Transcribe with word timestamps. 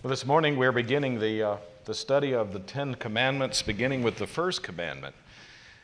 Well, 0.00 0.10
this 0.10 0.24
morning 0.24 0.56
we're 0.56 0.70
beginning 0.70 1.18
the, 1.18 1.42
uh, 1.42 1.56
the 1.84 1.92
study 1.92 2.32
of 2.32 2.52
the 2.52 2.60
Ten 2.60 2.94
Commandments, 2.94 3.62
beginning 3.62 4.04
with 4.04 4.14
the 4.14 4.28
first 4.28 4.62
commandment. 4.62 5.12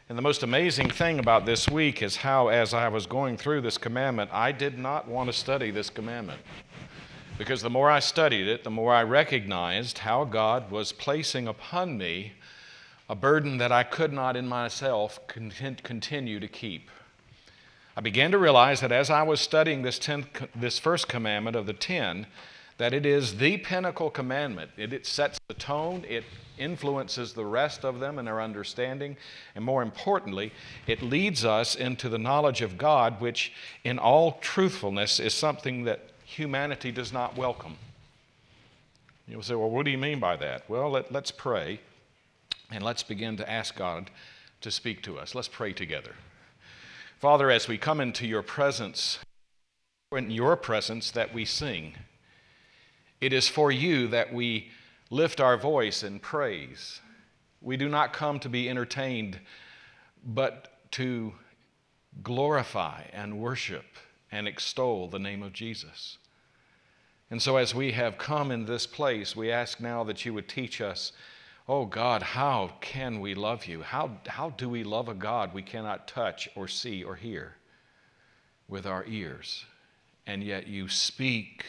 And 0.09 0.17
the 0.17 0.23
most 0.23 0.45
amazing 0.45 0.89
thing 0.89 1.19
about 1.19 1.47
this 1.47 1.69
week 1.69 2.01
is 2.01 2.15
how, 2.15 2.47
as 2.47 2.73
I 2.75 2.87
was 2.87 3.07
going 3.07 3.37
through 3.37 3.63
this 3.63 3.77
commandment, 3.77 4.31
I 4.33 4.53
did 4.53 4.79
not 4.79 5.09
want 5.09 5.31
to 5.31 5.33
study 5.33 5.73
this 5.73 5.91
commandment. 5.91 6.41
Because 7.39 7.61
the 7.61 7.71
more 7.71 7.91
I 7.91 7.99
studied 7.99 8.47
it, 8.47 8.63
the 8.63 8.71
more 8.71 8.95
I 8.95 9.03
recognized 9.03 9.99
how 9.99 10.23
God 10.23 10.71
was 10.71 10.93
placing 10.93 11.49
upon 11.49 11.99
me 11.99 12.35
a 13.09 13.17
burden 13.17 13.59
that 13.59 13.73
I 13.73 13.83
could 13.83 14.13
not 14.13 14.37
in 14.37 14.47
myself 14.47 15.19
continue 15.27 16.39
to 16.39 16.47
keep. 16.47 16.89
I 17.97 18.01
began 18.01 18.31
to 18.31 18.39
realize 18.39 18.81
that 18.81 18.93
as 18.93 19.11
I 19.11 19.25
was 19.25 19.41
studying 19.41 19.83
this, 19.83 19.99
ten, 19.99 20.27
this 20.55 20.79
first 20.79 21.09
commandment 21.09 21.57
of 21.57 21.67
the 21.67 21.73
ten, 21.73 22.29
that 22.79 22.93
it 22.93 23.07
is 23.07 23.37
the 23.39 23.59
pinnacle 23.59 24.11
commandment. 24.11 24.71
It, 24.77 24.93
it, 24.93 25.07
sets 25.07 25.39
the 25.49 25.55
tone, 25.55 26.05
it 26.09 26.25
influences 26.59 27.33
the 27.33 27.45
rest 27.45 27.85
of 27.85 28.01
them 28.01 28.19
and 28.19 28.27
their 28.27 28.41
understanding, 28.41 29.17
and 29.55 29.65
more 29.65 29.83
importantly, 29.83 30.53
it 30.87 31.03
leads 31.03 31.45
us 31.45 31.75
into 31.75 32.09
the 32.09 32.19
knowledge 32.19 32.63
of 32.63 32.79
God, 32.79 33.21
which, 33.21 33.53
in 33.85 33.99
all 33.99 34.39
truthfulness, 34.41 35.21
is 35.21 35.35
something 35.35 35.85
that 35.85 36.11
humanity 36.25 36.91
does 36.91 37.13
not 37.13 37.37
welcome. 37.37 37.77
You'll 39.27 39.43
say, 39.43 39.55
well, 39.55 39.71
what 39.71 39.85
do 39.85 39.91
you 39.91 39.99
mean 39.99 40.21
by 40.21 40.37
that? 40.37 40.69
Well, 40.69 40.91
let, 40.91 41.11
let's 41.11 41.31
pray 41.31 41.81
and 42.71 42.83
let's 42.83 43.03
begin 43.03 43.37
to 43.39 43.51
ask 43.51 43.77
God 43.77 44.11
to 44.61 44.71
speak 44.71 45.03
to 45.03 45.19
us. 45.19 45.35
Let's 45.35 45.49
pray 45.49 45.73
together. 45.73 46.15
Father, 47.21 47.51
as 47.51 47.69
we 47.69 47.79
come 47.79 48.01
into 48.01 48.27
your 48.27 48.43
presence, 48.43 49.19
in 50.13 50.31
your 50.31 50.57
presence 50.57 51.11
that 51.11 51.33
we 51.33 51.45
sing. 51.45 51.95
It 53.21 53.33
is 53.33 53.49
for 53.49 53.71
you 53.71 54.09
that 54.09 54.33
we 54.33 54.71
lift 55.11 55.41
our 55.41 55.57
voice 55.57 56.03
in 56.03 56.19
praise. 56.19 57.01
We 57.61 57.77
do 57.77 57.89
not 57.89 58.13
come 58.13 58.39
to 58.41 58.49
be 58.49 58.69
entertained, 58.69 59.41
but 60.25 60.91
to 60.93 61.33
glorify 62.23 63.03
and 63.13 63.39
worship 63.39 63.85
and 64.31 64.47
extol 64.47 65.09
the 65.09 65.19
name 65.19 65.43
of 65.43 65.53
Jesus. 65.53 66.19
And 67.31 67.41
so, 67.41 67.57
as 67.57 67.75
we 67.75 67.93
have 67.93 68.19
come 68.19 68.51
in 68.51 68.67
this 68.67 68.87
place, 68.87 69.35
we 69.35 69.51
ask 69.51 69.81
now 69.81 70.05
that 70.05 70.25
you 70.25 70.35
would 70.35 70.49
teach 70.49 70.81
us, 70.81 71.13
oh 71.69 71.87
God, 71.87 72.23
how 72.23 72.73
can 72.81 73.21
we 73.21 73.35
love 73.35 73.67
you? 73.67 73.83
How, 73.83 74.19
how 74.27 74.51
do 74.51 74.69
we 74.69 74.85
love 74.85 75.09
a 75.09 75.15
God 75.15 75.55
we 75.55 75.63
cannot 75.63 76.07
touch 76.07 76.49
or 76.55 76.69
see 76.69 77.03
or 77.03 77.15
hear 77.15 77.57
with 78.69 78.87
our 78.87 79.05
ears? 79.07 79.65
And 80.27 80.43
yet 80.43 80.67
you 80.67 80.89
speak 80.89 81.65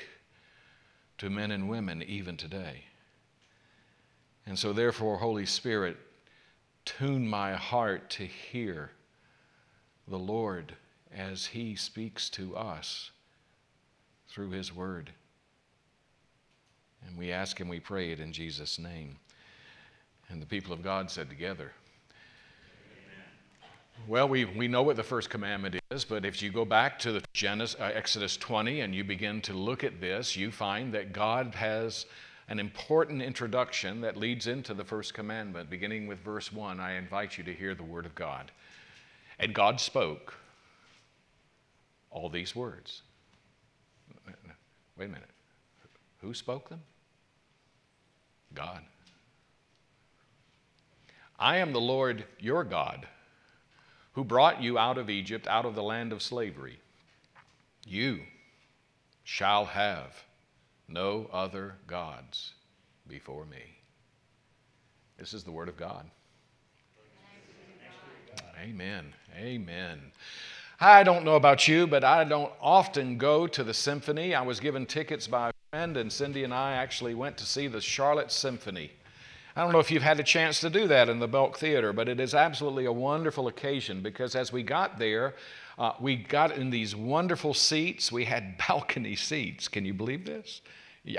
to 1.18 1.30
men 1.30 1.52
and 1.52 1.70
women 1.70 2.04
even 2.04 2.38
today. 2.38 2.86
And 4.46 4.58
so, 4.58 4.74
therefore, 4.74 5.18
Holy 5.18 5.46
Spirit, 5.46 5.98
tune 6.84 7.28
my 7.28 7.54
heart 7.54 8.10
to 8.12 8.26
hear 8.26 8.92
the 10.08 10.20
Lord 10.20 10.76
as 11.14 11.48
He 11.48 11.76
speaks 11.76 12.30
to 12.32 12.56
us 12.56 13.12
through 14.30 14.52
His 14.52 14.74
Word. 14.74 15.12
And 17.08 17.18
we 17.18 17.32
ask 17.32 17.60
and 17.60 17.70
we 17.70 17.80
pray 17.80 18.12
it 18.12 18.20
in 18.20 18.34
Jesus' 18.34 18.78
name. 18.78 19.18
And 20.30 20.42
the 20.42 20.48
people 20.48 20.74
of 20.74 20.84
God 20.84 21.10
said 21.10 21.30
together, 21.30 21.72
well, 24.08 24.30
we, 24.30 24.46
we 24.46 24.68
know 24.68 24.84
what 24.84 24.98
the 24.98 25.04
first 25.04 25.30
commandment 25.30 25.78
is, 25.90 26.06
but 26.06 26.26
if 26.26 26.42
you 26.42 26.52
go 26.52 26.64
back 26.64 27.00
to 27.00 27.12
the 27.12 27.24
Genesis, 27.34 27.80
uh, 27.80 27.92
Exodus 27.94 28.38
20 28.38 28.82
and 28.82 28.94
you 28.94 29.04
begin 29.04 29.42
to 29.42 29.54
look 29.54 29.84
at 29.84 30.00
this, 30.00 30.36
you 30.36 30.52
find 30.52 30.94
that 30.94 31.12
God 31.12 31.56
has 31.56 32.06
an 32.48 32.60
important 32.60 33.22
introduction 33.22 34.02
that 34.02 34.16
leads 34.16 34.46
into 34.46 34.76
the 34.76 34.84
first 34.84 35.16
commandment. 35.16 35.70
Beginning 35.70 36.06
with 36.06 36.20
verse 36.20 36.54
1, 36.54 36.80
I 36.80 36.94
invite 36.94 37.38
you 37.38 37.44
to 37.46 37.54
hear 37.54 37.74
the 37.74 37.84
word 37.84 38.06
of 38.06 38.14
God. 38.14 38.52
And 39.40 39.54
God 39.54 39.80
spoke 39.80 40.36
all 42.12 42.30
these 42.30 42.56
words. 42.56 43.02
Wait 44.98 45.06
a 45.06 45.08
minute. 45.08 45.30
Who 46.22 46.34
spoke 46.34 46.69
them? 46.69 46.81
God. 48.53 48.81
I 51.40 51.58
am 51.58 51.74
the 51.74 51.81
Lord 51.81 52.24
your 52.40 52.64
God 52.64 53.08
who 54.16 54.24
brought 54.24 54.64
you 54.64 54.78
out 54.78 54.98
of 54.98 55.09
Egypt, 55.09 55.46
out 55.48 55.66
of 55.66 55.76
the 55.76 55.84
land 55.84 56.12
of 56.14 56.22
slavery. 56.22 56.80
You 57.86 58.22
shall 59.24 59.66
have 59.66 60.24
no 60.88 61.30
other 61.31 61.76
gods 61.86 62.54
before 63.08 63.46
me. 63.46 63.78
This 65.18 65.34
is 65.34 65.44
the 65.44 65.52
word 65.52 65.68
of 65.68 65.78
God. 65.78 66.09
Amen. 68.62 69.14
Amen. 69.38 70.00
I 70.80 71.04
don't 71.04 71.25
know 71.25 71.36
about 71.36 71.68
you, 71.68 71.86
but 71.86 72.04
I 72.04 72.24
don't 72.24 72.52
often 72.62 73.18
go 73.18 73.48
to 73.48 73.64
the 73.64 73.74
symphony. 73.74 74.34
I 74.34 74.42
was 74.42 74.59
given 74.59 74.86
tickets 74.86 75.28
by 75.28 75.50
a 75.50 75.54
friend, 75.72 75.98
and 75.98 76.12
Cindy 76.12 76.44
and 76.44 76.54
I 76.54 76.74
actually 76.74 77.16
went 77.16 77.38
to 77.38 77.46
see 77.46 77.68
the 77.68 77.81
Charlotte 77.81 78.31
Symphony. 78.31 78.92
I 79.58 79.64
don't 79.64 79.72
know 79.72 79.80
if 79.80 79.90
you've 79.90 80.04
had 80.04 80.20
a 80.20 80.24
chance 80.24 80.60
to 80.62 80.70
do 80.70 80.86
that 80.88 81.08
in 81.08 81.20
the 81.20 81.30
Belk 81.30 81.58
Theater, 81.58 81.94
but 81.94 82.10
it 82.10 82.20
is 82.20 82.34
absolutely 82.34 82.84
a 82.86 82.92
wonderful 82.92 83.48
occasion 83.48 84.02
because 84.02 84.36
as 84.36 84.52
we 84.52 84.64
got 84.64 85.00
there, 85.00 85.36
uh, 85.80 85.94
we 86.00 86.18
got 86.18 86.58
in 86.58 86.72
these 86.72 86.94
wonderful 86.94 87.54
seats. 87.54 88.12
We 88.12 88.26
had 88.26 88.58
balcony 88.68 89.16
seats. 89.16 89.70
Can 89.70 89.86
you 89.86 89.94
believe 89.94 90.26
this? 90.26 90.62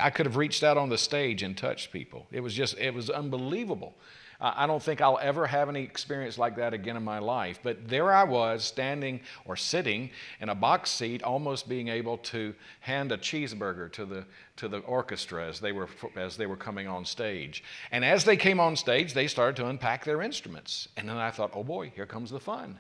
I 0.01 0.11
could 0.11 0.27
have 0.27 0.37
reached 0.37 0.63
out 0.65 0.77
on 0.77 0.89
the 0.89 0.99
stage 0.99 1.43
and 1.43 1.57
touched 1.57 1.93
people. 1.93 2.27
It 2.33 2.41
was 2.41 2.55
just, 2.55 2.77
it 2.79 2.93
was 2.93 3.11
unbelievable. 3.11 3.95
I 4.39 4.67
don't 4.67 4.83
think 4.83 5.01
I'll 5.01 5.19
ever 5.23 5.47
have 5.47 5.69
any 5.69 5.83
experience 5.83 6.37
like 6.37 6.57
that 6.57 6.75
again 6.75 6.97
in 6.97 7.03
my 7.03 7.19
life. 7.19 7.61
But 7.63 7.89
there 7.89 8.13
I 8.13 8.25
was, 8.25 8.65
standing 8.65 9.21
or 9.47 9.57
sitting 9.57 10.11
in 10.41 10.51
a 10.51 10.55
box 10.55 10.91
seat, 10.91 11.23
almost 11.23 11.69
being 11.69 11.89
able 11.89 12.19
to 12.19 12.55
hand 12.81 13.13
a 13.13 13.17
cheeseburger 13.17 13.91
to 13.93 14.05
the, 14.05 14.27
to 14.57 14.69
the 14.69 14.81
orchestra 14.81 15.49
as 15.49 15.59
they, 15.59 15.73
were, 15.73 15.89
as 16.17 16.37
they 16.37 16.47
were 16.47 16.57
coming 16.57 16.87
on 16.87 17.05
stage. 17.05 17.65
And 17.93 18.05
as 18.05 18.25
they 18.25 18.37
came 18.37 18.61
on 18.61 18.77
stage, 18.77 19.15
they 19.15 19.27
started 19.27 19.57
to 19.57 19.69
unpack 19.69 20.05
their 20.05 20.21
instruments. 20.21 20.89
And 20.99 21.09
then 21.09 21.17
I 21.17 21.31
thought, 21.31 21.53
oh 21.55 21.65
boy, 21.65 21.93
here 21.95 22.07
comes 22.07 22.31
the 22.31 22.41
fun. 22.41 22.79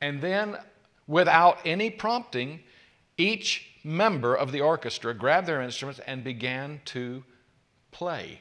And 0.00 0.20
then, 0.22 0.56
without 1.06 1.58
any 1.66 1.90
prompting, 1.90 2.60
each 3.18 3.66
member 3.88 4.34
of 4.34 4.52
the 4.52 4.60
orchestra 4.60 5.14
grabbed 5.14 5.46
their 5.46 5.62
instruments 5.62 5.98
and 6.06 6.22
began 6.22 6.78
to 6.84 7.24
play. 7.90 8.38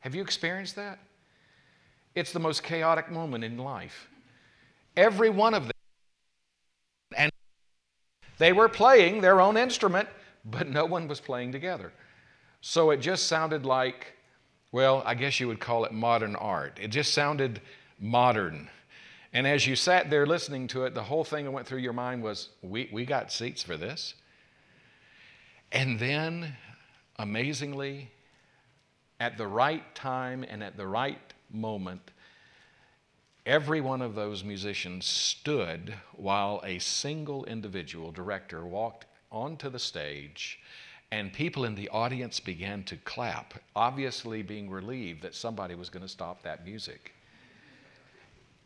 Have 0.00 0.14
you 0.14 0.20
experienced 0.20 0.76
that? 0.76 0.98
It's 2.14 2.30
the 2.30 2.38
most 2.38 2.62
chaotic 2.62 3.10
moment 3.10 3.42
in 3.42 3.56
life. 3.56 4.06
Every 4.98 5.30
one 5.30 5.54
of 5.54 5.62
them, 5.64 5.72
and 7.16 7.32
they 8.36 8.52
were 8.52 8.68
playing 8.68 9.22
their 9.22 9.40
own 9.40 9.56
instrument, 9.56 10.08
but 10.44 10.68
no 10.68 10.84
one 10.84 11.08
was 11.08 11.20
playing 11.20 11.50
together. 11.50 11.90
So 12.60 12.90
it 12.90 12.98
just 12.98 13.26
sounded 13.26 13.64
like, 13.64 14.12
well, 14.72 15.02
I 15.06 15.14
guess 15.14 15.40
you 15.40 15.48
would 15.48 15.58
call 15.58 15.86
it 15.86 15.92
modern 15.92 16.36
art. 16.36 16.78
It 16.80 16.88
just 16.88 17.14
sounded 17.14 17.62
modern. 17.98 18.68
And 19.32 19.46
as 19.46 19.66
you 19.66 19.74
sat 19.74 20.10
there 20.10 20.26
listening 20.26 20.68
to 20.68 20.84
it, 20.84 20.94
the 20.94 21.02
whole 21.02 21.24
thing 21.24 21.46
that 21.46 21.50
went 21.50 21.66
through 21.66 21.78
your 21.78 21.94
mind 21.94 22.22
was, 22.22 22.50
we, 22.60 22.90
we 22.92 23.06
got 23.06 23.32
seats 23.32 23.62
for 23.62 23.78
this. 23.78 24.14
And 25.74 25.98
then, 25.98 26.56
amazingly, 27.18 28.12
at 29.18 29.36
the 29.36 29.48
right 29.48 29.92
time 29.96 30.44
and 30.48 30.62
at 30.62 30.76
the 30.76 30.86
right 30.86 31.34
moment, 31.50 32.12
every 33.44 33.80
one 33.80 34.00
of 34.00 34.14
those 34.14 34.44
musicians 34.44 35.04
stood 35.04 35.92
while 36.12 36.62
a 36.64 36.78
single 36.78 37.44
individual 37.46 38.12
director 38.12 38.64
walked 38.64 39.06
onto 39.32 39.68
the 39.68 39.80
stage 39.80 40.60
and 41.10 41.32
people 41.32 41.64
in 41.64 41.74
the 41.74 41.88
audience 41.88 42.38
began 42.38 42.84
to 42.84 42.96
clap, 42.98 43.54
obviously 43.74 44.42
being 44.42 44.70
relieved 44.70 45.22
that 45.22 45.34
somebody 45.34 45.74
was 45.74 45.90
going 45.90 46.02
to 46.02 46.08
stop 46.08 46.42
that 46.42 46.64
music. 46.64 47.12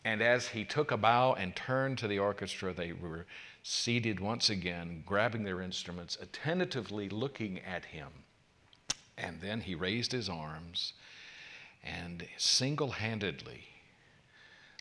And 0.04 0.22
as 0.22 0.48
he 0.48 0.64
took 0.64 0.90
a 0.90 0.96
bow 0.98 1.34
and 1.34 1.56
turned 1.56 1.98
to 1.98 2.08
the 2.08 2.18
orchestra, 2.18 2.72
they 2.72 2.92
were 2.92 3.26
seated 3.62 4.20
once 4.20 4.50
again, 4.50 5.02
grabbing 5.06 5.44
their 5.44 5.60
instruments, 5.60 6.16
attentively 6.20 7.08
looking 7.08 7.60
at 7.60 7.86
him. 7.86 8.08
And 9.16 9.40
then 9.40 9.60
he 9.60 9.74
raised 9.74 10.12
his 10.12 10.28
arms 10.28 10.92
and 11.82 12.26
single 12.36 12.92
handedly 12.92 13.64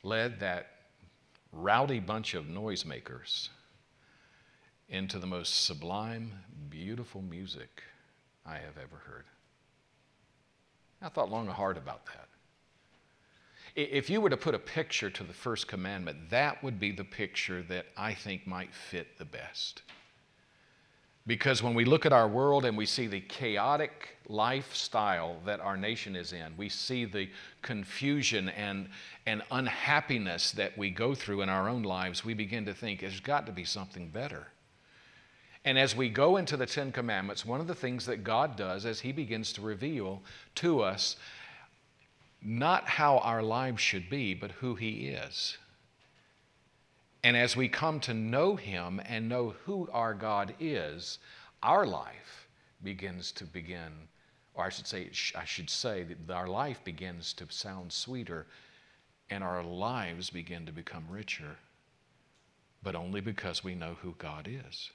led 0.03 0.39
that 0.39 0.67
rowdy 1.51 1.99
bunch 1.99 2.33
of 2.33 2.45
noisemakers 2.45 3.49
into 4.89 5.19
the 5.19 5.27
most 5.27 5.65
sublime, 5.65 6.31
beautiful 6.69 7.21
music 7.21 7.83
I 8.45 8.55
have 8.55 8.77
ever 8.77 8.97
heard. 9.05 9.25
I 11.01 11.09
thought 11.09 11.29
long 11.29 11.47
and 11.47 11.55
hard 11.55 11.77
about 11.77 12.05
that. 12.07 12.27
If 13.77 14.09
you 14.09 14.21
were 14.21 14.31
to 14.31 14.37
put 14.37 14.55
a 14.55 14.59
picture 14.59 15.11
to 15.11 15.23
the 15.23 15.33
first 15.33 15.67
commandment, 15.67 16.31
that 16.31 16.63
would 16.63 16.79
be 16.79 16.91
the 16.91 17.03
picture 17.03 17.61
that 17.63 17.85
I 17.95 18.15
think 18.15 18.47
might 18.47 18.73
fit 18.73 19.19
the 19.19 19.25
best. 19.25 19.83
Because 21.27 21.61
when 21.61 21.75
we 21.75 21.85
look 21.85 22.03
at 22.03 22.11
our 22.11 22.27
world 22.27 22.65
and 22.65 22.75
we 22.75 22.87
see 22.87 23.05
the 23.05 23.19
chaotic 23.19 24.17
lifestyle 24.27 25.37
that 25.45 25.59
our 25.59 25.77
nation 25.77 26.15
is 26.15 26.33
in, 26.33 26.57
we 26.57 26.69
see 26.69 27.05
the 27.05 27.29
confusion 27.61 28.49
and, 28.49 28.89
and 29.27 29.43
unhappiness 29.51 30.53
that 30.53 30.75
we 30.75 30.89
go 30.89 31.13
through 31.13 31.41
in 31.41 31.49
our 31.49 31.69
own 31.69 31.83
lives, 31.83 32.25
we 32.25 32.33
begin 32.33 32.65
to 32.65 32.73
think 32.73 33.01
there's 33.01 33.19
got 33.19 33.45
to 33.45 33.51
be 33.51 33.63
something 33.63 34.09
better. 34.09 34.47
And 35.65 35.77
as 35.77 35.95
we 35.95 36.09
go 36.09 36.37
into 36.37 36.57
the 36.57 36.65
Ten 36.65 36.91
Commandments, 36.91 37.45
one 37.45 37.59
of 37.59 37.67
the 37.67 37.75
things 37.75 38.07
that 38.07 38.23
God 38.23 38.55
does 38.55 38.87
as 38.87 39.01
He 39.01 39.11
begins 39.11 39.53
to 39.53 39.61
reveal 39.61 40.23
to 40.55 40.81
us 40.81 41.17
not 42.41 42.87
how 42.87 43.17
our 43.19 43.41
lives 43.41 43.81
should 43.81 44.09
be, 44.09 44.33
but 44.33 44.51
who 44.51 44.75
He 44.75 45.07
is. 45.07 45.57
And 47.23 47.35
as 47.35 47.55
we 47.55 47.67
come 47.67 47.99
to 48.01 48.13
know 48.13 48.55
Him 48.55 49.01
and 49.05 49.27
know 49.27 49.55
who 49.65 49.89
our 49.91 50.13
God 50.13 50.53
is, 50.59 51.19
our 51.63 51.85
life 51.85 52.47
begins 52.83 53.31
to 53.33 53.45
begin, 53.45 53.91
or 54.53 54.65
I 54.65 54.69
should 54.69 54.87
say, 54.87 55.09
I 55.35 55.45
should 55.45 55.69
say 55.69 56.03
that 56.03 56.33
our 56.33 56.47
life 56.47 56.83
begins 56.83 57.33
to 57.33 57.45
sound 57.49 57.91
sweeter 57.91 58.45
and 59.29 59.43
our 59.43 59.63
lives 59.63 60.29
begin 60.29 60.65
to 60.65 60.71
become 60.71 61.05
richer, 61.09 61.57
but 62.83 62.95
only 62.95 63.19
because 63.19 63.63
we 63.63 63.75
know 63.75 63.97
who 64.01 64.15
God 64.17 64.47
is. 64.49 64.91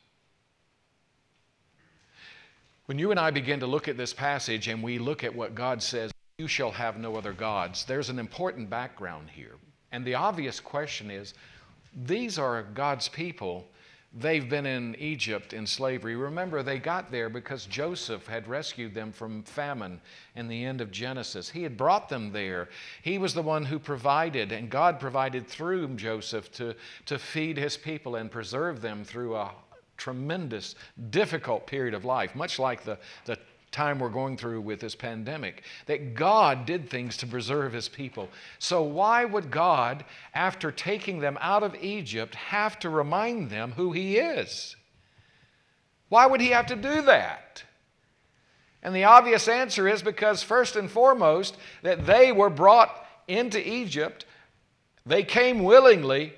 When 2.86 2.98
you 2.98 3.10
and 3.10 3.20
I 3.20 3.30
begin 3.30 3.60
to 3.60 3.66
look 3.66 3.88
at 3.88 3.96
this 3.96 4.12
passage 4.12 4.68
and 4.68 4.82
we 4.82 4.98
look 4.98 5.22
at 5.22 5.34
what 5.34 5.54
God 5.54 5.82
says, 5.82 6.12
you 6.38 6.49
shall 6.49 6.70
have 6.73 6.99
no 6.99 7.17
other 7.17 7.32
gods, 7.32 7.84
there's 7.84 8.08
an 8.08 8.19
important 8.19 8.70
background 8.70 9.29
here. 9.31 9.55
And 9.93 10.05
the 10.05 10.14
obvious 10.14 10.61
question 10.61 11.11
is 11.11 11.34
these 11.94 12.38
are 12.38 12.62
God's 12.62 13.08
people. 13.08 13.69
They've 14.14 14.49
been 14.49 14.67
in 14.67 14.94
Egypt 14.96 15.55
in 15.55 15.67
slavery. 15.67 16.17
Remember, 16.17 16.62
they 16.62 16.79
got 16.79 17.11
there 17.11 17.31
because 17.31 17.64
Joseph 17.64 18.26
had 18.26 18.46
rescued 18.46 18.93
them 18.93 19.11
from 19.11 19.43
famine 19.43 20.00
in 20.37 20.49
the 20.49 20.64
end 20.64 20.82
of 20.82 20.90
Genesis. 20.90 21.49
He 21.49 21.62
had 21.62 21.79
brought 21.79 22.11
them 22.11 22.31
there. 22.31 22.69
He 23.02 23.17
was 23.17 23.32
the 23.32 23.43
one 23.43 23.64
who 23.64 23.79
provided, 23.79 24.52
and 24.52 24.69
God 24.69 25.00
provided 25.00 25.46
through 25.46 25.88
Joseph 25.96 26.52
to, 26.52 26.75
to 27.06 27.19
feed 27.19 27.56
his 27.56 27.79
people 27.79 28.17
and 28.17 28.31
preserve 28.31 28.82
them 28.82 29.02
through 29.02 29.34
a 29.34 29.50
tremendous, 29.96 30.75
difficult 31.11 31.67
period 31.67 31.94
of 31.94 32.05
life, 32.05 32.34
much 32.34 32.58
like 32.58 32.84
the, 32.84 32.99
the 33.25 33.38
time 33.72 33.98
we're 33.98 34.08
going 34.08 34.36
through 34.36 34.60
with 34.60 34.80
this 34.80 34.94
pandemic, 34.94 35.62
that 35.86 36.14
God 36.14 36.66
did 36.66 36.88
things 36.88 37.16
to 37.19 37.26
preserve 37.26 37.72
his 37.72 37.88
people. 37.88 38.28
So, 38.58 38.82
why 38.82 39.24
would 39.24 39.50
God, 39.50 40.04
after 40.34 40.70
taking 40.70 41.19
them 41.19 41.38
out 41.40 41.62
of 41.62 41.74
Egypt, 41.74 42.34
have 42.34 42.78
to 42.80 42.90
remind 42.90 43.50
them 43.50 43.72
who 43.72 43.92
he 43.92 44.19
is? 44.19 44.76
Why 46.08 46.26
would 46.26 46.40
he 46.40 46.48
have 46.48 46.66
to 46.66 46.76
do 46.76 47.02
that? 47.02 47.64
And 48.82 48.94
the 48.94 49.04
obvious 49.04 49.48
answer 49.48 49.88
is 49.88 50.02
because, 50.02 50.42
first 50.42 50.76
and 50.76 50.90
foremost, 50.90 51.56
that 51.82 52.04
they 52.04 52.32
were 52.32 52.50
brought 52.50 53.06
into 53.28 53.66
Egypt, 53.66 54.26
they 55.06 55.22
came 55.22 55.62
willingly, 55.62 56.34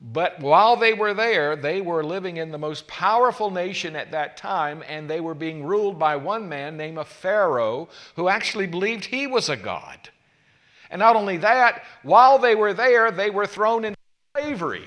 but 0.00 0.40
while 0.40 0.76
they 0.76 0.92
were 0.92 1.14
there, 1.14 1.56
they 1.56 1.80
were 1.80 2.04
living 2.04 2.36
in 2.36 2.50
the 2.50 2.58
most 2.58 2.86
powerful 2.86 3.50
nation 3.50 3.96
at 3.96 4.10
that 4.10 4.36
time, 4.36 4.84
and 4.86 5.08
they 5.08 5.20
were 5.20 5.34
being 5.34 5.64
ruled 5.64 5.98
by 5.98 6.16
one 6.16 6.48
man 6.48 6.76
named 6.76 6.98
a 6.98 7.04
Pharaoh 7.04 7.88
who 8.14 8.28
actually 8.28 8.66
believed 8.66 9.06
he 9.06 9.26
was 9.26 9.48
a 9.48 9.56
god. 9.56 10.10
And 10.90 11.00
not 11.00 11.16
only 11.16 11.38
that, 11.38 11.82
while 12.02 12.38
they 12.38 12.54
were 12.54 12.74
there, 12.74 13.10
they 13.10 13.30
were 13.30 13.46
thrown 13.46 13.84
into 13.84 13.98
slavery 14.36 14.86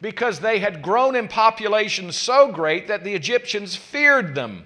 because 0.00 0.40
they 0.40 0.60
had 0.60 0.80
grown 0.80 1.16
in 1.16 1.28
population 1.28 2.12
so 2.12 2.50
great 2.50 2.88
that 2.88 3.04
the 3.04 3.14
Egyptians 3.14 3.76
feared 3.76 4.34
them. 4.34 4.64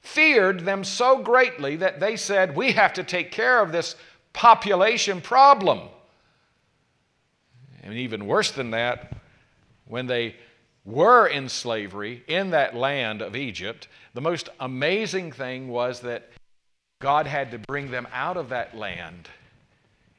Feared 0.00 0.60
them 0.60 0.84
so 0.84 1.18
greatly 1.18 1.76
that 1.76 1.98
they 1.98 2.16
said, 2.16 2.56
We 2.56 2.72
have 2.72 2.92
to 2.94 3.04
take 3.04 3.32
care 3.32 3.60
of 3.60 3.72
this 3.72 3.96
population 4.32 5.20
problem. 5.20 5.88
And 7.94 8.00
even 8.00 8.26
worse 8.26 8.50
than 8.50 8.72
that, 8.72 9.12
when 9.86 10.08
they 10.08 10.34
were 10.84 11.28
in 11.28 11.48
slavery 11.48 12.24
in 12.26 12.50
that 12.50 12.74
land 12.74 13.22
of 13.22 13.36
Egypt, 13.36 13.86
the 14.14 14.20
most 14.20 14.48
amazing 14.58 15.30
thing 15.30 15.68
was 15.68 16.00
that 16.00 16.28
God 17.00 17.28
had 17.28 17.52
to 17.52 17.60
bring 17.60 17.92
them 17.92 18.08
out 18.12 18.36
of 18.36 18.48
that 18.48 18.76
land 18.76 19.28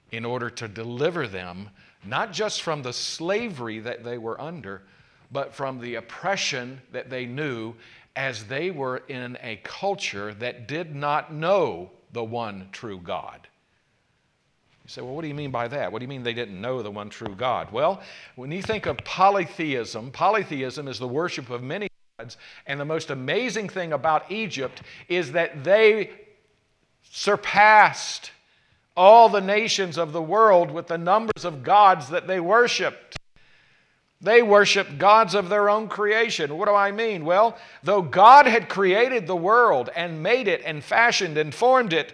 in 0.09 0.23
order 0.23 0.49
to 0.51 0.69
deliver 0.69 1.27
them, 1.27 1.69
not 2.05 2.31
just 2.31 2.61
from 2.61 2.81
the 2.81 2.93
slavery 2.93 3.79
that 3.79 4.05
they 4.05 4.17
were 4.17 4.39
under, 4.39 4.83
but 5.29 5.53
from 5.53 5.81
the 5.81 5.95
oppression 5.95 6.81
that 6.93 7.09
they 7.09 7.25
knew 7.25 7.73
as 8.15 8.45
they 8.45 8.71
were 8.71 8.99
in 9.09 9.37
a 9.43 9.57
culture 9.65 10.33
that 10.35 10.69
did 10.69 10.95
not 10.95 11.33
know 11.33 11.91
the 12.13 12.23
one 12.23 12.69
true 12.71 13.01
God. 13.01 13.49
You 14.85 14.89
say, 14.89 15.01
well, 15.01 15.15
what 15.15 15.23
do 15.23 15.27
you 15.27 15.33
mean 15.33 15.49
by 15.49 15.67
that? 15.67 15.91
What 15.91 15.97
do 15.97 16.03
you 16.03 16.07
mean 16.07 16.21
they 16.21 16.35
didn't 16.35 16.61
know 16.61 16.83
the 16.83 16.91
one 16.91 17.09
true 17.09 17.33
God? 17.33 17.71
Well, 17.71 18.03
when 18.35 18.51
you 18.51 18.61
think 18.61 18.85
of 18.85 18.97
polytheism, 18.97 20.11
polytheism 20.11 20.87
is 20.87 20.99
the 20.99 21.07
worship 21.07 21.49
of 21.49 21.63
many 21.63 21.87
gods. 22.19 22.37
And 22.67 22.79
the 22.79 22.85
most 22.85 23.09
amazing 23.09 23.67
thing 23.67 23.93
about 23.93 24.31
Egypt 24.31 24.83
is 25.07 25.31
that 25.31 25.63
they 25.63 26.11
surpassed 27.01 28.29
all 28.95 29.27
the 29.27 29.41
nations 29.41 29.97
of 29.97 30.13
the 30.13 30.21
world 30.21 30.69
with 30.69 30.85
the 30.85 30.99
numbers 30.99 31.45
of 31.45 31.63
gods 31.63 32.09
that 32.09 32.27
they 32.27 32.39
worshiped. 32.39 33.17
They 34.21 34.43
worshiped 34.43 34.99
gods 34.99 35.33
of 35.33 35.49
their 35.49 35.67
own 35.67 35.87
creation. 35.87 36.59
What 36.59 36.67
do 36.67 36.75
I 36.75 36.91
mean? 36.91 37.25
Well, 37.25 37.57
though 37.81 38.03
God 38.03 38.45
had 38.45 38.69
created 38.69 39.25
the 39.25 39.35
world 39.35 39.89
and 39.95 40.21
made 40.21 40.47
it 40.47 40.61
and 40.63 40.83
fashioned 40.83 41.39
and 41.39 41.53
formed 41.55 41.91
it, 41.91 42.13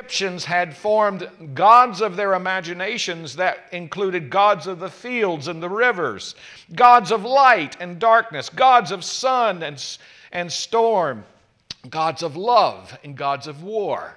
Egyptians 0.00 0.46
had 0.46 0.74
formed 0.74 1.28
gods 1.52 2.00
of 2.00 2.16
their 2.16 2.32
imaginations 2.32 3.36
that 3.36 3.66
included 3.70 4.30
gods 4.30 4.66
of 4.66 4.78
the 4.78 4.88
fields 4.88 5.46
and 5.46 5.62
the 5.62 5.68
rivers, 5.68 6.34
gods 6.74 7.12
of 7.12 7.26
light 7.26 7.76
and 7.80 7.98
darkness, 7.98 8.48
gods 8.48 8.92
of 8.92 9.04
sun 9.04 9.62
and, 9.62 9.98
and 10.32 10.50
storm, 10.50 11.22
gods 11.90 12.22
of 12.22 12.34
love 12.34 12.98
and 13.04 13.14
gods 13.14 13.46
of 13.46 13.62
war. 13.62 14.16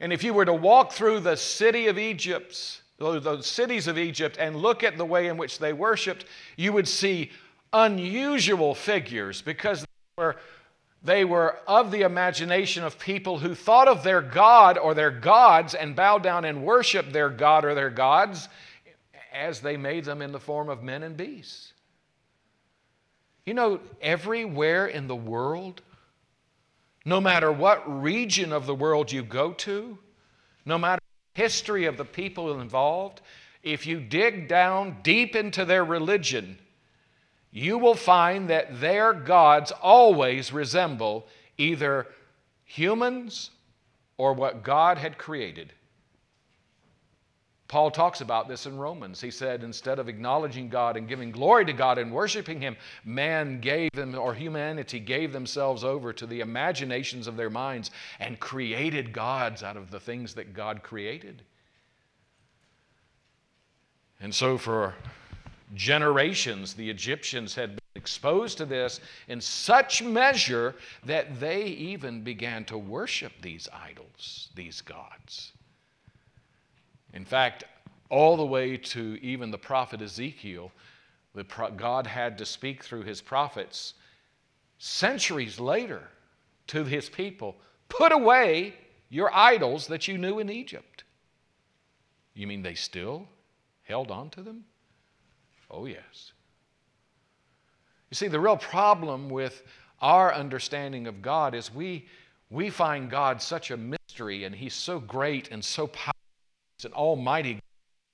And 0.00 0.10
if 0.10 0.24
you 0.24 0.32
were 0.32 0.46
to 0.46 0.54
walk 0.54 0.92
through 0.92 1.20
the 1.20 1.36
city 1.36 1.88
of 1.88 1.98
Egypt, 1.98 2.80
the 2.96 3.42
cities 3.42 3.88
of 3.88 3.98
Egypt, 3.98 4.38
and 4.40 4.56
look 4.56 4.82
at 4.82 4.96
the 4.96 5.04
way 5.04 5.26
in 5.28 5.36
which 5.36 5.58
they 5.58 5.74
worshiped, 5.74 6.24
you 6.56 6.72
would 6.72 6.88
see 6.88 7.30
unusual 7.74 8.74
figures 8.74 9.42
because 9.42 9.82
they 9.82 10.22
were 10.22 10.36
they 11.04 11.24
were 11.24 11.58
of 11.66 11.90
the 11.90 12.02
imagination 12.02 12.84
of 12.84 12.98
people 12.98 13.38
who 13.38 13.54
thought 13.54 13.88
of 13.88 14.04
their 14.04 14.22
God 14.22 14.78
or 14.78 14.94
their 14.94 15.10
gods 15.10 15.74
and 15.74 15.96
bowed 15.96 16.22
down 16.22 16.44
and 16.44 16.64
worshiped 16.64 17.12
their 17.12 17.28
God 17.28 17.64
or 17.64 17.74
their 17.74 17.90
gods 17.90 18.48
as 19.32 19.60
they 19.60 19.76
made 19.76 20.04
them 20.04 20.22
in 20.22 20.30
the 20.30 20.38
form 20.38 20.68
of 20.68 20.82
men 20.82 21.02
and 21.02 21.16
beasts. 21.16 21.72
You 23.44 23.54
know, 23.54 23.80
everywhere 24.00 24.86
in 24.86 25.08
the 25.08 25.16
world, 25.16 25.82
no 27.04 27.20
matter 27.20 27.50
what 27.50 28.02
region 28.02 28.52
of 28.52 28.66
the 28.66 28.74
world 28.74 29.10
you 29.10 29.24
go 29.24 29.52
to, 29.52 29.98
no 30.64 30.78
matter 30.78 31.00
the 31.34 31.42
history 31.42 31.86
of 31.86 31.96
the 31.96 32.04
people 32.04 32.60
involved, 32.60 33.20
if 33.64 33.86
you 33.86 33.98
dig 33.98 34.46
down 34.46 34.98
deep 35.02 35.34
into 35.34 35.64
their 35.64 35.84
religion, 35.84 36.58
you 37.52 37.76
will 37.76 37.94
find 37.94 38.48
that 38.48 38.80
their 38.80 39.12
gods 39.12 39.70
always 39.82 40.52
resemble 40.52 41.26
either 41.58 42.06
humans 42.64 43.50
or 44.16 44.32
what 44.32 44.62
God 44.62 44.96
had 44.96 45.18
created. 45.18 45.72
Paul 47.68 47.90
talks 47.90 48.20
about 48.20 48.48
this 48.48 48.66
in 48.66 48.76
Romans. 48.76 49.20
He 49.20 49.30
said, 49.30 49.62
instead 49.62 49.98
of 49.98 50.08
acknowledging 50.08 50.68
God 50.68 50.96
and 50.96 51.08
giving 51.08 51.30
glory 51.30 51.64
to 51.64 51.72
God 51.72 51.96
and 51.96 52.12
worshiping 52.12 52.60
Him, 52.60 52.76
man 53.04 53.60
gave 53.60 53.90
them, 53.92 54.14
or 54.14 54.34
humanity 54.34 55.00
gave 55.00 55.32
themselves 55.32 55.82
over 55.82 56.12
to 56.12 56.26
the 56.26 56.40
imaginations 56.40 57.26
of 57.26 57.36
their 57.36 57.48
minds 57.48 57.90
and 58.18 58.38
created 58.38 59.12
gods 59.12 59.62
out 59.62 59.78
of 59.78 59.90
the 59.90 60.00
things 60.00 60.34
that 60.34 60.52
God 60.52 60.82
created. 60.82 61.42
And 64.20 64.34
so, 64.34 64.58
for 64.58 64.94
generations, 65.74 66.74
the 66.74 66.88
Egyptians 66.88 67.54
had 67.54 67.70
been 67.70 67.78
exposed 67.94 68.58
to 68.58 68.66
this 68.66 69.00
in 69.28 69.40
such 69.40 70.02
measure 70.02 70.74
that 71.04 71.40
they 71.40 71.64
even 71.64 72.22
began 72.22 72.64
to 72.66 72.78
worship 72.78 73.32
these 73.40 73.68
idols, 73.72 74.50
these 74.54 74.80
gods. 74.80 75.52
In 77.12 77.24
fact, 77.24 77.64
all 78.08 78.36
the 78.36 78.44
way 78.44 78.76
to 78.76 79.18
even 79.22 79.50
the 79.50 79.58
prophet 79.58 80.02
Ezekiel, 80.02 80.70
the 81.34 81.44
pro- 81.44 81.70
God 81.70 82.06
had 82.06 82.38
to 82.38 82.46
speak 82.46 82.84
through 82.84 83.02
his 83.02 83.20
prophets 83.20 83.94
centuries 84.78 85.60
later 85.60 86.02
to 86.66 86.84
his 86.84 87.08
people 87.08 87.56
put 87.88 88.12
away 88.12 88.74
your 89.08 89.34
idols 89.34 89.86
that 89.86 90.08
you 90.08 90.18
knew 90.18 90.38
in 90.38 90.50
Egypt. 90.50 91.04
You 92.34 92.46
mean 92.46 92.62
they 92.62 92.74
still 92.74 93.28
held 93.84 94.10
on 94.10 94.30
to 94.30 94.42
them? 94.42 94.64
Oh, 95.72 95.86
yes. 95.86 96.32
You 98.10 98.14
see, 98.14 98.28
the 98.28 98.38
real 98.38 98.58
problem 98.58 99.30
with 99.30 99.62
our 100.02 100.34
understanding 100.34 101.06
of 101.06 101.22
God 101.22 101.54
is 101.54 101.74
we, 101.74 102.06
we 102.50 102.68
find 102.68 103.10
God 103.10 103.40
such 103.40 103.70
a 103.70 103.76
mystery 103.76 104.44
and 104.44 104.54
He's 104.54 104.74
so 104.74 105.00
great 105.00 105.50
and 105.50 105.64
so 105.64 105.86
powerful. 105.86 106.12
He's 106.76 106.84
an 106.84 106.92
almighty 106.92 107.58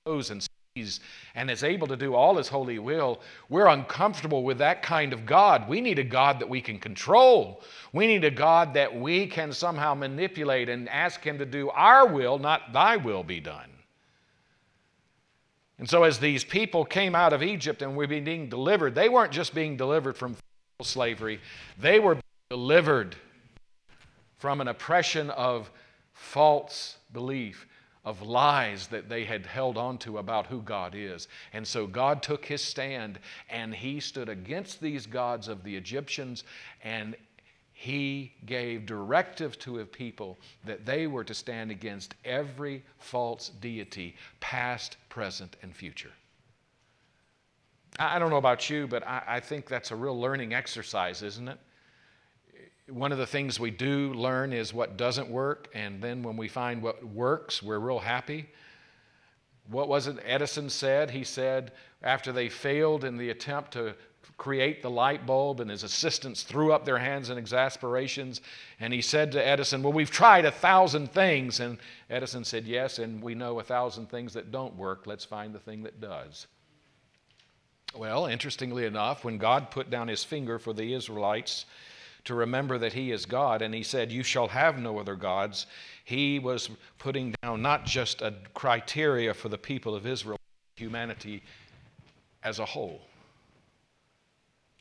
knows 0.05 0.29
and 0.29 0.47
sees 0.77 1.01
and 1.35 1.51
is 1.51 1.63
able 1.63 1.87
to 1.87 1.97
do 1.97 2.15
all 2.15 2.37
His 2.37 2.47
holy 2.47 2.79
will. 2.79 3.19
We're 3.49 3.67
uncomfortable 3.67 4.43
with 4.43 4.59
that 4.59 4.81
kind 4.81 5.11
of 5.11 5.25
God. 5.25 5.67
We 5.67 5.81
need 5.81 5.99
a 5.99 6.03
God 6.03 6.39
that 6.39 6.47
we 6.47 6.61
can 6.61 6.79
control. 6.79 7.61
We 7.91 8.07
need 8.07 8.23
a 8.23 8.31
God 8.31 8.73
that 8.75 8.97
we 8.97 9.27
can 9.27 9.51
somehow 9.51 9.95
manipulate 9.95 10.69
and 10.69 10.87
ask 10.87 11.21
Him 11.21 11.37
to 11.39 11.45
do 11.45 11.69
our 11.71 12.07
will, 12.07 12.39
not 12.39 12.71
Thy 12.71 12.95
will 12.95 13.23
be 13.23 13.41
done. 13.41 13.69
And 15.79 15.89
so, 15.89 16.03
as 16.03 16.19
these 16.19 16.43
people 16.43 16.83
came 16.83 17.15
out 17.15 17.31
of 17.31 17.41
Egypt 17.41 17.81
and 17.81 17.95
were 17.95 18.05
being 18.05 18.49
delivered, 18.49 18.95
they 18.95 19.07
weren't 19.07 19.31
just 19.31 19.55
being 19.55 19.77
delivered 19.77 20.17
from 20.17 20.35
slavery, 20.81 21.39
they 21.79 21.99
were 21.99 22.17
delivered 22.49 23.15
from 24.37 24.61
an 24.61 24.67
oppression 24.67 25.29
of 25.31 25.71
false 26.13 26.97
belief, 27.13 27.65
of 28.05 28.21
lies 28.21 28.87
that 28.87 29.09
they 29.09 29.23
had 29.23 29.45
held 29.45 29.77
on 29.77 29.97
to 29.99 30.17
about 30.17 30.47
who 30.47 30.61
God 30.61 30.95
is. 30.95 31.27
And 31.53 31.67
so 31.67 31.85
God 31.87 32.23
took 32.23 32.45
his 32.45 32.63
stand 32.63 33.19
and 33.49 33.73
he 33.73 33.99
stood 33.99 34.29
against 34.29 34.79
these 34.79 35.05
gods 35.05 35.47
of 35.47 35.63
the 35.63 35.75
Egyptians 35.75 36.43
and 36.83 37.15
he 37.79 38.33
gave 38.45 38.85
directive 38.85 39.57
to 39.57 39.79
a 39.79 39.85
people 39.85 40.37
that 40.65 40.85
they 40.85 41.07
were 41.07 41.23
to 41.23 41.33
stand 41.33 41.71
against 41.71 42.13
every 42.25 42.83
false 42.97 43.51
deity, 43.61 44.17
past, 44.41 44.97
present, 45.07 45.55
and 45.61 45.73
future. 45.73 46.11
I 47.97 48.19
don't 48.19 48.31
know 48.31 48.35
about 48.35 48.69
you, 48.69 48.85
but 48.85 49.07
I, 49.07 49.23
I, 49.25 49.39
think 49.39 49.69
that's 49.69 49.91
a 49.91 49.95
real 49.95 50.19
learning 50.19 50.53
exercise, 50.53 51.23
isn't 51.23 51.47
it? 51.47 51.57
One 52.89 53.13
of 53.13 53.17
the 53.17 53.25
things 53.25 53.61
we 53.61 53.71
do 53.71 54.13
learn 54.13 54.51
is 54.51 54.73
what 54.73 54.97
doesn't 54.97 55.29
work, 55.29 55.69
and 55.73 56.01
then 56.01 56.21
when 56.21 56.35
we 56.35 56.49
find 56.49 56.81
what 56.81 57.01
works, 57.01 57.63
we're 57.63 57.79
real 57.79 57.99
happy. 57.99 58.49
What 59.69 59.87
was 59.87 60.07
it 60.07 60.17
Edison 60.25 60.69
said? 60.69 61.11
He 61.11 61.23
said, 61.23 61.71
after 62.01 62.31
they 62.31 62.49
failed 62.49 63.03
in 63.03 63.17
the 63.17 63.29
attempt 63.29 63.73
to 63.73 63.95
create 64.37 64.81
the 64.81 64.89
light 64.89 65.25
bulb, 65.25 65.59
and 65.59 65.69
his 65.69 65.83
assistants 65.83 66.43
threw 66.43 66.71
up 66.71 66.85
their 66.85 66.97
hands 66.97 67.29
in 67.29 67.37
exasperations. 67.37 68.41
And 68.79 68.91
he 68.91 69.01
said 69.01 69.31
to 69.33 69.45
Edison, 69.45 69.83
Well, 69.83 69.93
we've 69.93 70.09
tried 70.09 70.45
a 70.45 70.51
thousand 70.51 71.11
things. 71.11 71.59
And 71.59 71.77
Edison 72.09 72.43
said, 72.43 72.65
Yes, 72.65 72.97
and 72.97 73.21
we 73.21 73.35
know 73.35 73.59
a 73.59 73.63
thousand 73.63 74.09
things 74.09 74.33
that 74.33 74.51
don't 74.51 74.75
work. 74.75 75.05
Let's 75.05 75.25
find 75.25 75.53
the 75.53 75.59
thing 75.59 75.83
that 75.83 76.01
does. 76.01 76.47
Well, 77.95 78.27
interestingly 78.27 78.85
enough, 78.85 79.23
when 79.23 79.37
God 79.37 79.71
put 79.71 79.89
down 79.89 80.07
his 80.07 80.23
finger 80.23 80.57
for 80.57 80.73
the 80.73 80.93
Israelites 80.93 81.65
to 82.25 82.35
remember 82.35 82.77
that 82.77 82.93
he 82.93 83.11
is 83.11 83.25
God, 83.25 83.61
and 83.61 83.73
he 83.73 83.83
said, 83.83 84.11
You 84.11 84.23
shall 84.23 84.47
have 84.47 84.79
no 84.79 84.99
other 84.99 85.15
gods, 85.15 85.65
he 86.05 86.39
was 86.39 86.69
putting 86.97 87.35
down 87.41 87.61
not 87.61 87.85
just 87.85 88.21
a 88.21 88.33
criteria 88.53 89.33
for 89.33 89.49
the 89.49 89.57
people 89.57 89.95
of 89.95 90.05
Israel, 90.05 90.39
humanity 90.75 91.43
as 92.43 92.59
a 92.59 92.65
whole 92.65 93.01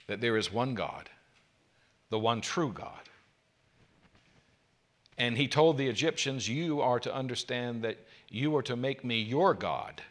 that 0.07 0.21
there 0.21 0.37
is 0.37 0.53
one 0.53 0.75
God, 0.75 1.09
the 2.11 2.19
one 2.19 2.41
true 2.41 2.73
God. 2.73 3.09
And 5.19 5.37
he 5.37 5.49
told 5.49 5.77
the 5.77 5.88
Egyptians, 5.88 6.49
You 6.49 6.81
are 6.81 7.00
to 7.00 7.15
understand 7.15 7.83
that 7.83 7.99
you 8.31 8.57
are 8.57 8.62
to 8.62 8.77
make 8.77 9.05
me 9.05 9.21
your 9.21 9.55
God. 9.55 10.03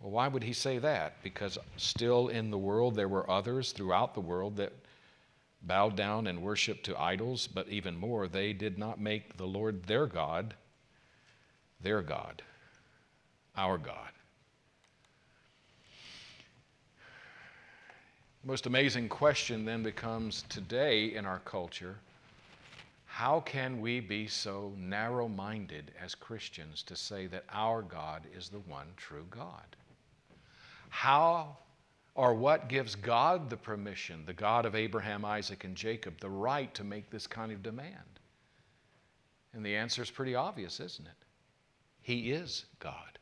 Well, 0.00 0.10
why 0.10 0.28
would 0.28 0.42
he 0.42 0.52
say 0.52 0.78
that? 0.78 1.22
Because 1.22 1.58
still 1.76 2.28
in 2.28 2.50
the 2.50 2.58
world 2.58 2.94
there 2.94 3.08
were 3.08 3.30
others 3.30 3.72
throughout 3.72 4.14
the 4.14 4.20
world 4.20 4.56
that 4.56 4.72
bowed 5.62 5.94
down 5.94 6.26
and 6.26 6.42
worshiped 6.42 6.84
to 6.84 6.98
idols, 6.98 7.46
but 7.46 7.68
even 7.68 7.96
more, 7.96 8.26
they 8.26 8.52
did 8.52 8.78
not 8.78 9.00
make 9.00 9.36
the 9.36 9.46
Lord 9.46 9.84
their 9.84 10.06
God, 10.06 10.54
their 11.80 12.02
God, 12.02 12.42
our 13.56 13.76
God. 13.76 14.10
The 18.42 18.48
most 18.48 18.64
amazing 18.64 19.10
question 19.10 19.66
then 19.66 19.82
becomes 19.82 20.44
today 20.48 21.14
in 21.14 21.26
our 21.26 21.40
culture 21.40 21.98
how 23.04 23.40
can 23.40 23.80
we 23.82 24.00
be 24.00 24.28
so 24.28 24.72
narrow 24.78 25.28
minded 25.28 25.92
as 26.02 26.14
Christians 26.14 26.82
to 26.84 26.96
say 26.96 27.26
that 27.26 27.44
our 27.52 27.82
God 27.82 28.22
is 28.34 28.48
the 28.48 28.60
one 28.60 28.86
true 28.96 29.26
God? 29.30 29.76
How 30.88 31.58
or 32.14 32.32
what 32.34 32.68
gives 32.68 32.94
God 32.94 33.50
the 33.50 33.58
permission, 33.58 34.24
the 34.24 34.32
God 34.32 34.64
of 34.64 34.74
Abraham, 34.74 35.24
Isaac, 35.24 35.64
and 35.64 35.76
Jacob, 35.76 36.18
the 36.18 36.30
right 36.30 36.72
to 36.74 36.82
make 36.82 37.10
this 37.10 37.26
kind 37.26 37.52
of 37.52 37.62
demand? 37.62 38.20
And 39.52 39.66
the 39.66 39.76
answer 39.76 40.02
is 40.02 40.10
pretty 40.10 40.34
obvious, 40.34 40.80
isn't 40.80 41.06
it? 41.06 41.26
He 42.00 42.30
is 42.30 42.64
God. 42.78 43.18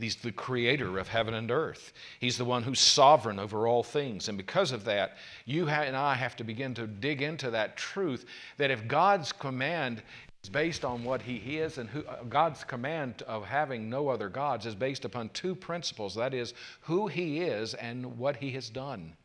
He's 0.00 0.16
the 0.16 0.32
creator 0.32 0.98
of 0.98 1.08
heaven 1.08 1.34
and 1.34 1.50
earth. 1.50 1.92
He's 2.20 2.38
the 2.38 2.44
one 2.44 2.62
who's 2.62 2.80
sovereign 2.80 3.38
over 3.38 3.66
all 3.66 3.82
things. 3.82 4.28
And 4.28 4.38
because 4.38 4.72
of 4.72 4.84
that, 4.84 5.16
you 5.44 5.68
and 5.68 5.96
I 5.96 6.14
have 6.14 6.36
to 6.36 6.44
begin 6.44 6.74
to 6.74 6.86
dig 6.86 7.22
into 7.22 7.50
that 7.50 7.76
truth 7.76 8.24
that 8.56 8.70
if 8.70 8.86
God's 8.88 9.32
command 9.32 10.02
is 10.42 10.48
based 10.48 10.84
on 10.84 11.04
what 11.04 11.22
He 11.22 11.58
is, 11.58 11.78
and 11.78 11.88
who, 11.88 12.04
uh, 12.04 12.24
God's 12.24 12.64
command 12.64 13.22
of 13.22 13.44
having 13.44 13.88
no 13.88 14.08
other 14.08 14.28
gods 14.28 14.66
is 14.66 14.74
based 14.74 15.04
upon 15.04 15.28
two 15.30 15.54
principles 15.54 16.14
that 16.16 16.34
is, 16.34 16.54
who 16.80 17.06
He 17.06 17.40
is 17.40 17.74
and 17.74 18.18
what 18.18 18.36
He 18.36 18.50
has 18.52 18.68
done. 18.68 19.16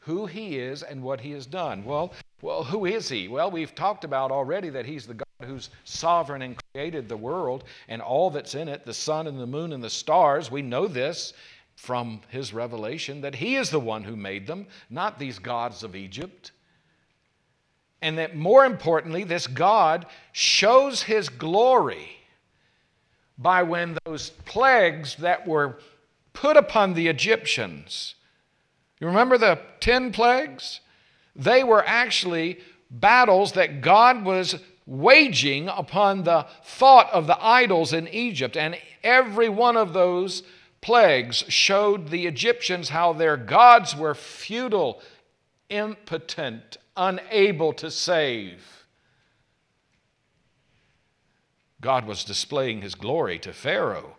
Who 0.00 0.26
He 0.26 0.58
is 0.58 0.82
and 0.82 1.02
what 1.02 1.20
He 1.20 1.32
has 1.32 1.46
done. 1.46 1.84
Well, 1.84 2.14
well, 2.40 2.64
who 2.64 2.86
is 2.86 3.08
He? 3.08 3.28
Well, 3.28 3.50
we've 3.50 3.74
talked 3.74 4.04
about 4.04 4.30
already 4.30 4.70
that 4.70 4.86
He's 4.86 5.06
the 5.06 5.14
God 5.14 5.26
who's 5.44 5.70
sovereign 5.84 6.42
and 6.42 6.56
created 6.72 7.08
the 7.08 7.16
world 7.16 7.64
and 7.88 8.02
all 8.02 8.30
that's 8.30 8.54
in 8.54 8.68
it, 8.68 8.84
the 8.84 8.94
sun 8.94 9.26
and 9.26 9.38
the 9.38 9.46
moon 9.46 9.72
and 9.72 9.82
the 9.82 9.90
stars. 9.90 10.50
We 10.50 10.62
know 10.62 10.86
this 10.86 11.32
from 11.76 12.20
his 12.28 12.52
revelation 12.52 13.20
that 13.22 13.34
he 13.34 13.56
is 13.56 13.70
the 13.70 13.80
one 13.80 14.04
who 14.04 14.16
made 14.16 14.46
them, 14.46 14.66
not 14.90 15.18
these 15.18 15.38
gods 15.38 15.82
of 15.82 15.96
Egypt. 15.96 16.52
And 18.00 18.18
that 18.18 18.36
more 18.36 18.64
importantly, 18.64 19.24
this 19.24 19.46
God 19.46 20.06
shows 20.32 21.02
his 21.02 21.28
glory 21.28 22.08
by 23.38 23.62
when 23.62 23.96
those 24.04 24.30
plagues 24.30 25.16
that 25.16 25.46
were 25.46 25.78
put 26.32 26.56
upon 26.56 26.94
the 26.94 27.08
Egyptians. 27.08 28.14
You 29.00 29.06
remember 29.06 29.38
the 29.38 29.58
10 29.80 30.12
plagues? 30.12 30.80
They 31.34 31.64
were 31.64 31.84
actually 31.86 32.60
battles 32.90 33.52
that 33.52 33.80
God 33.80 34.24
was 34.24 34.56
waging 34.86 35.68
upon 35.68 36.24
the 36.24 36.46
thought 36.64 37.10
of 37.12 37.26
the 37.26 37.42
idols 37.44 37.92
in 37.92 38.08
Egypt. 38.08 38.56
And 38.56 38.76
every 39.02 39.48
one 39.48 39.76
of 39.76 39.92
those 39.92 40.42
plagues 40.80 41.44
showed 41.48 42.08
the 42.08 42.26
Egyptians 42.26 42.90
how 42.90 43.12
their 43.12 43.36
gods 43.36 43.96
were 43.96 44.14
futile, 44.14 45.00
impotent, 45.68 46.76
unable 46.96 47.72
to 47.74 47.90
save. 47.90 48.86
God 51.80 52.06
was 52.06 52.24
displaying 52.24 52.82
his 52.82 52.94
glory 52.94 53.38
to 53.40 53.52
Pharaoh 53.52 54.16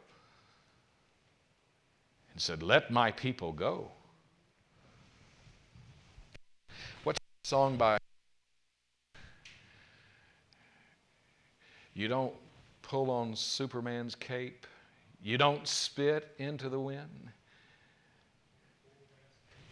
and 2.34 2.42
said, 2.42 2.62
Let 2.62 2.92
my 2.92 3.12
people 3.12 3.54
go. 3.54 3.92
What's 7.04 7.20
the 7.20 7.48
song 7.48 7.78
by 7.78 7.98
You 11.94 12.08
don't 12.08 12.34
pull 12.82 13.12
on 13.12 13.36
Superman's 13.36 14.16
cape. 14.16 14.66
You 15.22 15.38
don't 15.38 15.68
spit 15.68 16.34
into 16.38 16.70
the 16.70 16.80
wind. 16.80 17.30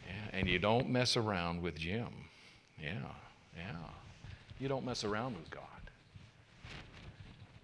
Yeah, 0.07 0.39
and 0.39 0.47
you 0.47 0.59
don't 0.59 0.89
mess 0.89 1.17
around 1.17 1.61
with 1.61 1.75
Jim. 1.75 2.09
Yeah, 2.79 2.99
yeah. 3.55 3.75
You 4.59 4.67
don't 4.67 4.85
mess 4.85 5.03
around 5.03 5.35
with 5.35 5.49
God. 5.49 5.63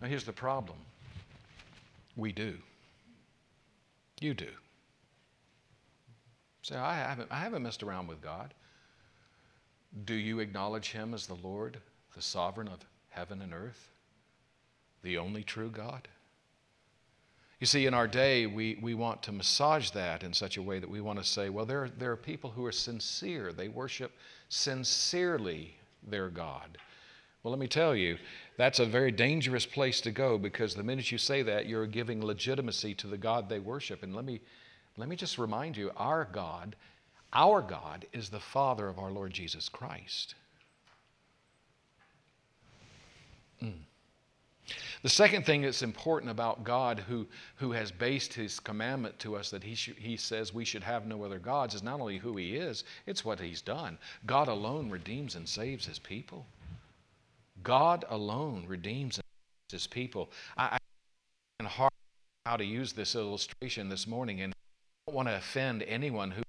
Now, 0.01 0.07
here's 0.07 0.25
the 0.25 0.33
problem 0.33 0.77
we 2.15 2.31
do. 2.31 2.55
You 4.19 4.33
do. 4.33 4.49
Say, 6.63 6.75
I 6.75 6.95
haven't, 6.95 7.31
I 7.31 7.39
haven't 7.39 7.63
messed 7.63 7.83
around 7.83 8.07
with 8.07 8.21
God. 8.21 8.53
Do 10.05 10.15
you 10.15 10.39
acknowledge 10.39 10.91
Him 10.91 11.13
as 11.13 11.27
the 11.27 11.35
Lord, 11.35 11.77
the 12.15 12.21
sovereign 12.21 12.67
of 12.67 12.79
heaven 13.09 13.41
and 13.41 13.53
earth? 13.53 13.89
The 15.03 15.17
only 15.17 15.43
true 15.43 15.69
God? 15.69 16.07
You 17.59 17.65
see, 17.67 17.85
in 17.85 17.93
our 17.93 18.07
day, 18.07 18.45
we, 18.45 18.77
we 18.81 18.93
want 18.93 19.23
to 19.23 19.31
massage 19.31 19.89
that 19.91 20.23
in 20.23 20.33
such 20.33 20.57
a 20.57 20.61
way 20.61 20.79
that 20.79 20.89
we 20.89 21.01
want 21.01 21.17
to 21.19 21.25
say, 21.25 21.49
well, 21.49 21.65
there, 21.65 21.89
there 21.97 22.11
are 22.11 22.17
people 22.17 22.51
who 22.51 22.65
are 22.65 22.71
sincere. 22.71 23.51
They 23.51 23.67
worship 23.67 24.11
sincerely 24.49 25.75
their 26.07 26.29
God. 26.29 26.77
Well, 27.41 27.51
let 27.51 27.59
me 27.59 27.67
tell 27.67 27.95
you, 27.95 28.17
that's 28.57 28.79
a 28.79 28.85
very 28.85 29.11
dangerous 29.11 29.65
place 29.65 30.01
to 30.01 30.11
go 30.11 30.37
because 30.37 30.75
the 30.75 30.83
minute 30.83 31.11
you 31.11 31.17
say 31.17 31.41
that, 31.43 31.67
you're 31.67 31.87
giving 31.87 32.23
legitimacy 32.23 32.93
to 32.95 33.07
the 33.07 33.17
God 33.17 33.49
they 33.49 33.59
worship. 33.59 34.03
And 34.03 34.15
let 34.15 34.25
me, 34.25 34.41
Let 34.97 35.09
me 35.09 35.15
just 35.15 35.37
remind 35.37 35.77
you 35.77 35.91
our 35.95 36.25
God, 36.25 36.75
our 37.31 37.61
God 37.61 38.05
is 38.13 38.29
the 38.29 38.39
Father 38.39 38.87
of 38.87 38.97
our 38.97 39.11
Lord 39.11 39.31
Jesus 39.31 39.69
Christ. 39.69 40.35
Mm. 43.63 43.86
The 45.07 45.13
second 45.13 45.45
thing 45.45 45.61
that's 45.61 45.83
important 45.83 46.29
about 46.29 46.65
God, 46.65 46.99
who, 46.99 47.27
who 47.55 47.71
has 47.71 47.93
based 47.93 48.33
his 48.33 48.59
commandment 48.59 49.17
to 49.19 49.37
us 49.37 49.49
that 49.51 49.63
he, 49.63 49.73
sh- 49.73 49.93
he 49.97 50.17
says 50.17 50.53
we 50.53 50.65
should 50.65 50.83
have 50.83 51.05
no 51.05 51.23
other 51.23 51.39
gods, 51.39 51.75
is 51.75 51.81
not 51.81 52.01
only 52.01 52.17
who 52.17 52.35
he 52.35 52.57
is, 52.57 52.83
it's 53.05 53.23
what 53.23 53.39
he's 53.39 53.61
done. 53.61 53.97
God 54.25 54.49
alone 54.49 54.89
redeems 54.89 55.35
and 55.35 55.47
saves 55.47 55.85
his 55.85 55.97
people. 55.97 56.45
God 57.63 58.03
alone 58.09 58.65
redeems 58.67 59.15
and 59.15 59.23
saves 59.69 59.83
his 59.83 59.87
people. 59.87 60.29
I, 60.57 60.77
I 61.61 61.63
hard 61.63 61.93
how 62.45 62.57
to 62.57 62.65
use 62.65 62.91
this 62.91 63.15
illustration 63.15 63.87
this 63.87 64.07
morning, 64.07 64.41
and 64.41 64.51
I 64.51 65.09
don't 65.09 65.15
want 65.15 65.29
to 65.29 65.37
offend 65.37 65.83
anyone 65.83 66.31
who 66.31 66.43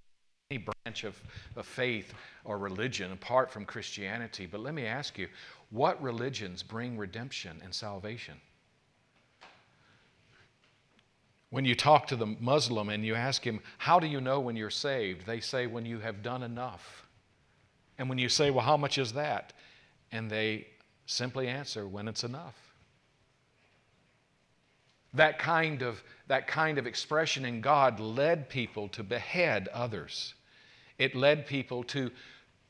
any 0.50 0.64
branch 0.84 1.04
of, 1.04 1.14
of 1.54 1.64
faith 1.64 2.12
or 2.44 2.58
religion 2.58 3.12
apart 3.12 3.52
from 3.52 3.64
Christianity. 3.64 4.46
But 4.46 4.60
let 4.60 4.74
me 4.74 4.84
ask 4.86 5.16
you, 5.16 5.28
what 5.70 6.02
religions 6.02 6.64
bring 6.64 6.98
redemption 6.98 7.60
and 7.62 7.72
salvation? 7.72 8.34
When 11.50 11.64
you 11.64 11.75
talk 11.75 12.07
to 12.09 12.17
the 12.17 12.26
Muslim 12.26 12.90
and 12.90 13.05
you 13.05 13.14
ask 13.14 13.45
him, 13.45 13.61
How 13.78 13.99
do 13.99 14.07
you 14.07 14.21
know 14.21 14.40
when 14.40 14.57
you're 14.57 14.71
saved? 14.71 15.26
They 15.26 15.40
say, 15.40 15.67
When 15.67 15.87
you 15.87 15.99
have 16.00 16.23
done 16.23 16.43
enough. 16.43 17.07
And 17.97 18.09
when 18.09 18.19
you 18.19 18.28
say, 18.28 18.50
Well, 18.50 18.64
how 18.64 18.76
much 18.76 18.99
is 18.99 19.12
that? 19.14 19.52
And 20.12 20.31
they 20.31 20.67
simply 21.07 21.49
answer, 21.49 21.87
When 21.87 22.07
it's 22.07 22.25
enough. 22.25 22.57
That 25.14 25.38
kind 25.38 25.83
of, 25.83 26.02
that 26.26 26.47
kind 26.47 26.76
of 26.76 26.87
expression 26.87 27.47
in 27.47 27.62
God 27.62 27.99
led 27.99 28.50
people 28.50 28.88
to 28.90 29.02
behead 29.02 29.69
others. 29.69 30.35
It 30.99 31.14
led 31.14 31.47
people 31.47 31.83
to 31.85 32.11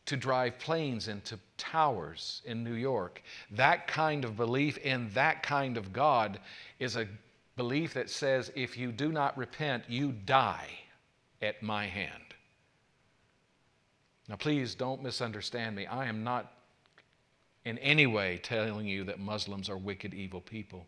to 0.09 0.17
drive 0.17 0.59
planes 0.59 1.07
into 1.07 1.39
towers 1.59 2.41
in 2.47 2.65
New 2.65 2.73
York. 2.73 3.23
That 3.51 3.87
kind 3.87 4.25
of 4.25 4.39
belief 4.39 4.79
in 4.79 5.11
that 5.11 5.43
kind 5.43 5.77
of 5.77 5.93
God 5.93 6.41
is 6.79 6.97
a 6.97 7.07
belief 7.59 7.93
that 7.95 8.09
says 8.09 8.51
if 8.55 8.79
you 8.79 8.93
do 8.93 9.13
not 9.13 9.37
repent, 9.37 9.83
you 9.89 10.13
die 10.13 10.71
at 11.43 11.63
my 11.63 11.87
hand. 11.87 12.23
Now, 14.29 14.37
please 14.37 14.75
don't 14.75 15.03
misunderstand 15.03 15.75
me. 15.75 15.85
I 15.85 16.07
am 16.07 16.23
not 16.23 16.53
in 17.65 17.77
any 17.79 18.07
way 18.07 18.39
telling 18.43 18.87
you 18.87 19.05
that 19.05 19.19
Muslims 19.19 19.69
are 19.69 19.77
wicked, 19.77 20.15
evil 20.15 20.41
people, 20.41 20.87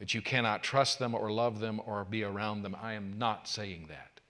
that 0.00 0.12
you 0.12 0.20
cannot 0.20 0.64
trust 0.64 0.98
them 0.98 1.14
or 1.14 1.30
love 1.30 1.60
them 1.60 1.80
or 1.86 2.04
be 2.04 2.24
around 2.24 2.62
them. 2.62 2.76
I 2.82 2.94
am 2.94 3.16
not 3.16 3.46
saying 3.46 3.86
that. 3.88 4.20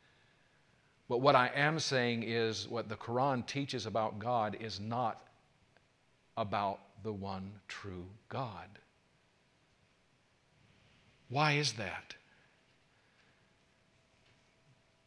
But 1.09 1.23
what 1.23 1.35
I 1.35 1.50
am 1.54 1.78
saying 1.78 2.25
is 2.25 2.69
what 2.69 2.88
the 2.90 2.97
Quran 2.97 3.47
teaches 3.47 3.87
about 3.87 4.19
God 4.19 4.59
is 4.61 4.78
not 4.78 5.26
about 6.37 6.81
the 7.02 7.12
one 7.12 7.50
true 7.66 8.07
God. 8.28 8.69
Why 11.35 11.55
is 11.55 11.73
that? 11.73 12.14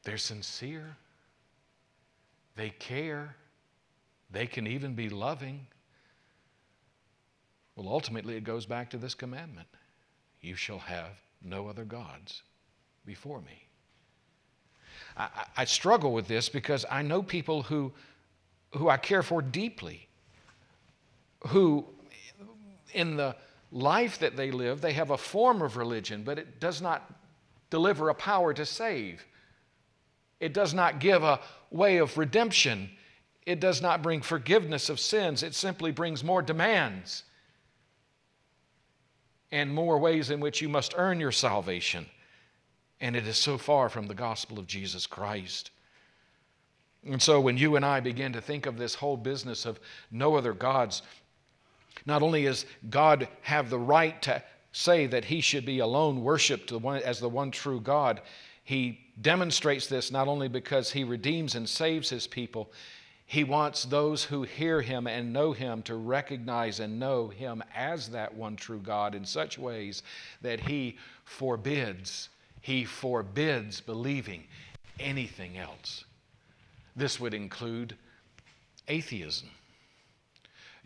They're 0.03 0.17
sincere, 0.17 0.97
they 2.57 2.71
care, 2.71 3.37
they 4.29 4.45
can 4.45 4.67
even 4.67 4.93
be 4.93 5.07
loving. 5.07 5.67
Well, 7.77 7.87
ultimately, 7.87 8.35
it 8.35 8.43
goes 8.43 8.65
back 8.65 8.89
to 8.89 8.97
this 8.97 9.13
commandment 9.13 9.69
You 10.41 10.55
shall 10.55 10.79
have 10.79 11.11
no 11.41 11.69
other 11.69 11.85
gods 11.85 12.43
before 13.05 13.39
me. 13.39 13.63
I, 15.15 15.29
I 15.55 15.63
struggle 15.63 16.11
with 16.11 16.27
this 16.27 16.49
because 16.49 16.85
I 16.91 17.03
know 17.03 17.23
people 17.23 17.61
who, 17.61 17.93
who 18.75 18.89
I 18.89 18.97
care 18.97 19.23
for 19.23 19.41
deeply, 19.41 20.09
who 21.47 21.85
in 22.93 23.15
the 23.15 23.33
life 23.71 24.19
that 24.19 24.35
they 24.35 24.51
live, 24.51 24.81
they 24.81 24.93
have 24.93 25.11
a 25.11 25.17
form 25.17 25.61
of 25.61 25.77
religion, 25.77 26.23
but 26.23 26.39
it 26.39 26.59
does 26.59 26.81
not 26.81 27.11
deliver 27.69 28.09
a 28.09 28.15
power 28.15 28.53
to 28.53 28.65
save. 28.65 29.25
It 30.39 30.53
does 30.53 30.73
not 30.73 30.99
give 30.99 31.23
a 31.23 31.39
way 31.71 31.97
of 31.97 32.17
redemption. 32.17 32.89
It 33.45 33.59
does 33.59 33.81
not 33.81 34.01
bring 34.01 34.21
forgiveness 34.21 34.89
of 34.89 34.99
sins. 34.99 35.43
It 35.43 35.55
simply 35.55 35.91
brings 35.91 36.23
more 36.23 36.41
demands 36.41 37.23
and 39.51 39.73
more 39.73 39.97
ways 39.97 40.29
in 40.29 40.39
which 40.39 40.61
you 40.61 40.69
must 40.69 40.93
earn 40.97 41.19
your 41.19 41.31
salvation. 41.31 42.05
And 42.99 43.15
it 43.15 43.27
is 43.27 43.37
so 43.37 43.57
far 43.57 43.89
from 43.89 44.07
the 44.07 44.13
gospel 44.13 44.59
of 44.59 44.67
Jesus 44.67 45.07
Christ. 45.07 45.71
And 47.05 47.21
so 47.21 47.39
when 47.39 47.57
you 47.57 47.75
and 47.75 47.85
I 47.85 47.99
begin 47.99 48.33
to 48.33 48.41
think 48.41 48.65
of 48.65 48.77
this 48.77 48.95
whole 48.95 49.17
business 49.17 49.65
of 49.65 49.79
no 50.11 50.35
other 50.35 50.53
gods, 50.53 51.01
not 52.05 52.21
only 52.21 52.43
does 52.43 52.65
God 52.89 53.27
have 53.41 53.69
the 53.69 53.79
right 53.79 54.21
to 54.23 54.43
say 54.71 55.07
that 55.07 55.25
he 55.25 55.41
should 55.41 55.65
be 55.65 55.79
alone 55.79 56.23
worshiped 56.23 56.71
as 56.71 57.19
the 57.19 57.29
one 57.29 57.51
true 57.51 57.79
God, 57.79 58.21
he 58.63 58.99
demonstrates 59.21 59.87
this 59.87 60.11
not 60.11 60.27
only 60.27 60.47
because 60.47 60.91
he 60.91 61.03
redeems 61.03 61.55
and 61.55 61.67
saves 61.67 62.09
his 62.09 62.27
people, 62.27 62.71
he 63.25 63.43
wants 63.43 63.83
those 63.83 64.23
who 64.23 64.43
hear 64.43 64.81
him 64.81 65.07
and 65.07 65.33
know 65.33 65.51
him 65.51 65.81
to 65.83 65.95
recognize 65.95 66.79
and 66.79 66.99
know 66.99 67.27
him 67.27 67.63
as 67.75 68.09
that 68.09 68.33
one 68.33 68.55
true 68.55 68.79
God 68.79 69.15
in 69.15 69.25
such 69.25 69.57
ways 69.57 70.03
that 70.41 70.61
he 70.61 70.97
forbids 71.25 72.29
he 72.67 72.83
forbids 72.83 73.79
believing 73.79 74.43
anything 74.99 75.57
else. 75.57 76.03
This 76.97 77.17
would 77.17 77.33
include 77.33 77.95
atheism. 78.89 79.49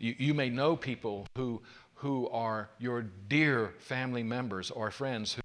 You, 0.02 0.16
you 0.18 0.34
may 0.34 0.50
know 0.50 0.74
people 0.74 1.28
who, 1.36 1.62
who 1.94 2.28
are 2.30 2.68
your 2.80 3.02
dear 3.28 3.72
family 3.78 4.24
members 4.24 4.72
or 4.72 4.90
friends 4.90 5.34
who 5.34 5.42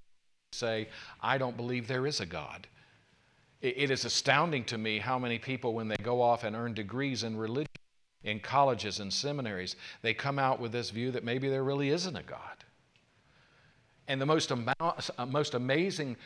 say, 0.52 0.90
I 1.22 1.38
don't 1.38 1.56
believe 1.56 1.88
there 1.88 2.08
is 2.08 2.20
a 2.22 2.26
God. 2.26 2.66
It, 3.62 3.76
it 3.78 3.92
is 3.92 4.04
astounding 4.04 4.64
to 4.66 4.78
me 4.80 4.98
how 4.98 5.20
many 5.20 5.38
people, 5.38 5.76
when 5.76 5.88
they 5.88 5.96
go 5.98 6.24
off 6.24 6.44
and 6.44 6.56
earn 6.56 6.74
degrees 6.74 7.24
in 7.24 7.38
religion, 7.38 7.68
in 8.24 8.40
colleges 8.40 9.00
and 9.00 9.14
seminaries, 9.14 9.76
they 10.02 10.16
come 10.16 10.40
out 10.40 10.60
with 10.60 10.72
this 10.72 10.90
view 10.90 11.12
that 11.12 11.24
maybe 11.24 11.50
there 11.50 11.64
really 11.64 11.90
isn't 11.90 12.16
a 12.16 12.24
God. 12.24 12.66
And 14.08 14.20
the 14.20 14.26
most, 14.26 14.50
amount, 14.50 15.10
uh, 15.20 15.26
most 15.28 15.54
amazing 15.54 16.18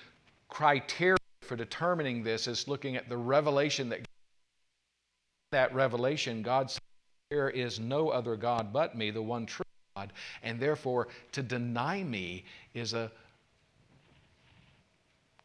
criteria 0.47 1.17
for 1.41 1.57
determining 1.57 2.23
this 2.23 2.47
is 2.47 2.69
looking 2.69 2.95
at 2.95 3.09
the 3.09 3.17
revelation 3.17 3.89
that 3.89 3.99
that 5.51 5.75
revelation 5.75 6.41
God 6.41 6.71
says 6.71 6.80
there 7.31 7.49
is 7.49 7.79
no 7.79 8.09
other 8.09 8.35
God 8.35 8.73
but 8.73 8.95
me, 8.95 9.09
the 9.09 9.21
one 9.21 9.45
true 9.45 9.65
God, 9.95 10.11
and 10.43 10.59
therefore 10.59 11.07
to 11.31 11.41
deny 11.41 12.03
me 12.03 12.43
is 12.73 12.93
a 12.93 13.09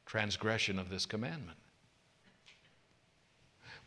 transgression 0.05 0.81
of 0.81 0.91
this 0.91 1.07
commandment. 1.07 1.57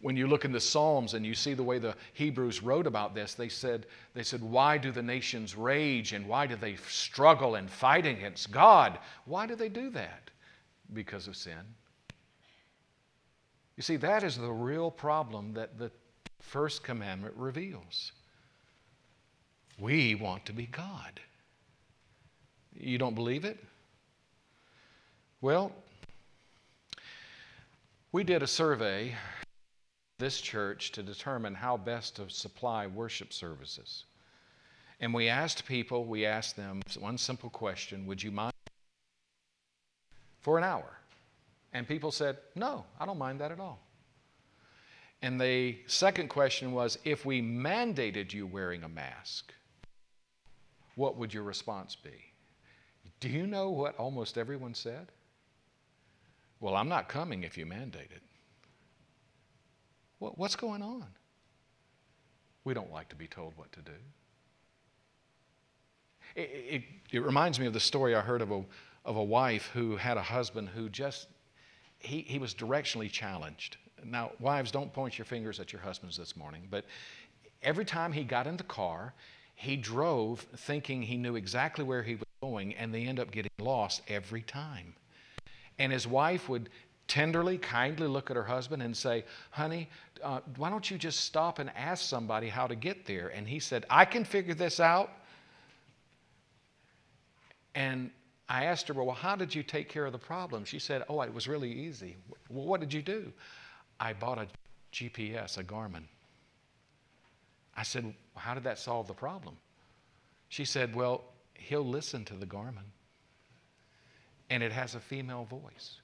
When 0.01 0.15
you 0.15 0.27
look 0.27 0.45
in 0.45 0.53
the 0.53 0.61
Psalms 0.61 1.13
and 1.13 1.25
you 1.25 1.35
see 1.35 1.53
the 1.53 1.63
way 1.63 1.77
the 1.77 1.93
Hebrews 2.13 2.63
wrote 2.63 2.87
about 2.87 3.13
this, 3.13 3.33
they 3.33 3.49
said, 3.49 3.85
they 4.13 4.23
said, 4.23 4.41
Why 4.41 4.77
do 4.77 4.93
the 4.93 5.03
nations 5.03 5.57
rage 5.57 6.13
and 6.13 6.25
why 6.25 6.47
do 6.47 6.55
they 6.55 6.77
struggle 6.87 7.55
and 7.55 7.69
fight 7.69 8.05
against 8.05 8.49
God? 8.49 8.97
Why 9.25 9.45
do 9.45 9.55
they 9.55 9.67
do 9.67 9.89
that? 9.89 10.31
Because 10.93 11.27
of 11.27 11.35
sin. 11.35 11.75
You 13.75 13.83
see, 13.83 13.97
that 13.97 14.23
is 14.23 14.37
the 14.37 14.51
real 14.51 14.89
problem 14.89 15.53
that 15.53 15.77
the 15.77 15.91
first 16.39 16.83
commandment 16.83 17.33
reveals. 17.35 18.11
We 19.79 20.15
want 20.15 20.45
to 20.45 20.53
be 20.53 20.65
God. 20.65 21.19
You 22.73 22.97
don't 22.97 23.15
believe 23.15 23.45
it? 23.45 23.57
Well, 25.41 25.71
we 28.11 28.23
did 28.23 28.43
a 28.43 28.47
survey 28.47 29.15
this 30.17 30.41
church 30.41 30.91
to 30.91 31.01
determine 31.01 31.55
how 31.55 31.77
best 31.77 32.17
to 32.17 32.29
supply 32.29 32.87
worship 32.87 33.31
services. 33.31 34.03
And 34.99 35.13
we 35.13 35.29
asked 35.29 35.65
people, 35.65 36.05
we 36.05 36.25
asked 36.25 36.57
them 36.57 36.81
one 36.99 37.17
simple 37.17 37.49
question 37.49 38.05
Would 38.05 38.21
you 38.21 38.31
mind 38.31 38.53
for 40.41 40.57
an 40.57 40.63
hour? 40.65 40.97
And 41.71 41.87
people 41.87 42.11
said, 42.11 42.37
No, 42.55 42.83
I 42.99 43.05
don't 43.05 43.17
mind 43.17 43.39
that 43.39 43.51
at 43.51 43.59
all. 43.59 43.79
And 45.21 45.39
the 45.39 45.77
second 45.87 46.29
question 46.29 46.71
was 46.71 46.97
if 47.03 47.25
we 47.25 47.41
mandated 47.41 48.33
you 48.33 48.47
wearing 48.47 48.83
a 48.83 48.89
mask, 48.89 49.53
what 50.95 51.17
would 51.17 51.33
your 51.33 51.43
response 51.43 51.95
be? 51.95 52.33
Do 53.19 53.29
you 53.29 53.45
know 53.45 53.69
what 53.69 53.97
almost 53.97 54.37
everyone 54.37 54.73
said? 54.73 55.11
Well, 56.61 56.75
I'm 56.75 56.89
not 56.89 57.09
coming 57.09 57.43
if 57.43 57.57
you 57.57 57.65
mandate 57.65 58.11
it. 58.11 58.21
What's 60.19 60.55
going 60.55 60.81
on? 60.81 61.05
We 62.65 62.73
don't 62.73 62.91
like 62.91 63.07
to 63.09 63.15
be 63.15 63.27
told 63.27 63.53
what 63.55 63.71
to 63.71 63.81
do. 63.81 63.91
It, 66.35 66.41
it, 66.41 66.83
it, 67.11 67.23
reminds 67.23 67.59
me 67.59 67.65
of 67.65 67.73
the 67.73 67.79
story 67.79 68.13
I 68.13 68.21
heard 68.21 68.41
of 68.41 68.51
a, 68.51 68.63
of 69.05 69.15
a 69.15 69.23
wife 69.23 69.69
who 69.73 69.95
had 69.95 70.17
a 70.17 70.21
husband 70.21 70.69
who 70.69 70.89
just, 70.89 71.27
he, 71.97 72.21
he 72.21 72.37
was 72.37 72.53
directionally 72.53 73.09
challenged. 73.09 73.77
Now, 74.05 74.31
wives, 74.39 74.71
don't 74.71 74.91
point 74.91 75.17
your 75.17 75.25
fingers 75.25 75.59
at 75.59 75.73
your 75.73 75.81
husbands 75.81 76.17
this 76.17 76.35
morning, 76.35 76.67
but 76.69 76.85
every 77.61 77.85
time 77.85 78.11
he 78.11 78.23
got 78.23 78.47
in 78.47 78.57
the 78.57 78.63
car, 78.63 79.13
he 79.55 79.75
drove 79.75 80.45
thinking 80.55 81.01
he 81.01 81.17
knew 81.17 81.35
exactly 81.35 81.83
where 81.83 82.01
he 82.01 82.15
was 82.15 82.23
going, 82.41 82.73
and 82.75 82.93
they 82.93 83.03
end 83.03 83.19
up 83.19 83.31
getting 83.31 83.51
lost 83.59 84.01
every 84.07 84.41
time. 84.41 84.93
And 85.77 85.91
his 85.91 86.07
wife 86.07 86.47
would 86.49 86.69
tenderly, 87.07 87.57
kindly 87.57 88.07
look 88.07 88.29
at 88.29 88.37
her 88.37 88.43
husband 88.43 88.81
and 88.81 88.95
say, 88.95 89.25
Honey, 89.51 89.89
uh, 90.23 90.39
why 90.55 90.69
don't 90.69 90.89
you 90.89 90.97
just 90.97 91.21
stop 91.21 91.59
and 91.59 91.69
ask 91.75 92.07
somebody 92.07 92.47
how 92.47 92.67
to 92.67 92.75
get 92.75 93.05
there? 93.05 93.29
And 93.29 93.47
he 93.47 93.59
said, 93.59 93.85
I 93.89 94.05
can 94.05 94.23
figure 94.23 94.53
this 94.53 94.79
out. 94.79 95.11
And 97.75 98.11
I 98.47 98.65
asked 98.65 98.87
her, 98.87 98.93
Well, 98.93 99.15
how 99.15 99.35
did 99.35 99.53
you 99.53 99.63
take 99.63 99.89
care 99.89 100.05
of 100.05 100.11
the 100.11 100.19
problem? 100.19 100.65
She 100.65 100.79
said, 100.79 101.03
Oh, 101.09 101.21
it 101.21 101.33
was 101.33 101.47
really 101.47 101.71
easy. 101.71 102.15
Well, 102.49 102.65
what 102.65 102.79
did 102.79 102.93
you 102.93 103.01
do? 103.01 103.31
I 103.99 104.13
bought 104.13 104.37
a 104.37 104.47
GPS, 104.93 105.57
a 105.57 105.63
Garmin. 105.63 106.03
I 107.75 107.83
said, 107.83 108.13
How 108.35 108.53
did 108.53 108.63
that 108.63 108.79
solve 108.79 109.07
the 109.07 109.13
problem? 109.13 109.57
She 110.49 110.65
said, 110.65 110.95
Well, 110.95 111.23
he'll 111.53 111.85
listen 111.85 112.25
to 112.25 112.35
the 112.35 112.45
Garmin, 112.45 112.89
and 114.49 114.63
it 114.63 114.71
has 114.71 114.95
a 114.95 114.99
female 114.99 115.45
voice. 115.45 116.01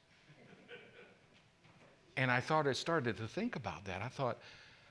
And 2.17 2.31
I 2.31 2.39
thought 2.39 2.67
I 2.67 2.73
started 2.73 3.17
to 3.17 3.27
think 3.27 3.58
about 3.58 3.84
that. 3.86 4.01
I 4.01 4.08
thought, 4.08 4.38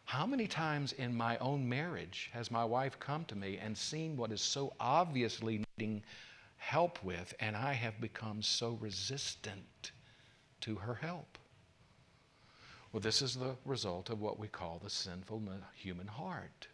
how 0.05 0.27
many 0.27 0.47
times 0.47 0.93
in 0.93 1.15
my 1.15 1.39
own 1.39 1.67
marriage 1.67 2.31
has 2.35 2.51
my 2.51 2.65
wife 2.65 2.99
come 3.01 3.25
to 3.27 3.35
me 3.35 3.57
and 3.57 3.77
seen 3.77 4.17
what 4.17 4.31
is 4.31 4.43
so 4.43 4.75
obviously 4.79 5.65
needing 5.79 6.03
help 6.59 7.03
with, 7.03 7.33
and 7.41 7.57
I 7.57 7.73
have 7.73 7.99
become 8.01 8.43
so 8.43 8.77
resistant 8.81 9.93
to 10.61 10.75
her 10.75 10.95
help? 10.95 11.39
Well, 12.95 13.01
this 13.01 13.23
is 13.23 13.35
the 13.35 13.57
result 13.65 14.09
of 14.09 14.21
what 14.21 14.39
we 14.39 14.47
call 14.47 14.79
the 14.79 14.89
sinful 14.89 15.43
human 15.75 16.07
heart. 16.07 16.69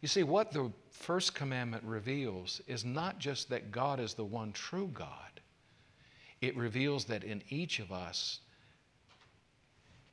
You 0.00 0.08
see, 0.08 0.24
what 0.24 0.50
the 0.50 0.72
first 0.90 1.36
commandment 1.36 1.84
reveals 1.84 2.60
is 2.66 2.84
not 2.84 3.20
just 3.20 3.48
that 3.50 3.70
God 3.70 4.00
is 4.00 4.14
the 4.14 4.24
one 4.24 4.50
true 4.50 4.90
God, 4.92 5.40
it 6.40 6.56
reveals 6.56 7.04
that 7.04 7.22
in 7.22 7.44
each 7.48 7.78
of 7.78 7.92
us, 7.92 8.40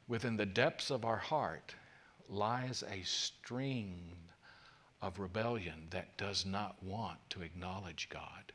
within 0.08 0.38
the 0.38 0.46
depths 0.46 0.92
of 0.92 1.04
our 1.04 1.18
heart, 1.18 1.74
lies 2.30 2.84
a 2.92 3.02
string 3.02 4.16
of 5.02 5.18
rebellion 5.18 5.88
that 5.90 6.16
does 6.16 6.46
not 6.46 6.76
want 6.84 7.18
to 7.32 7.42
acknowledge 7.42 8.08
God 8.12 8.54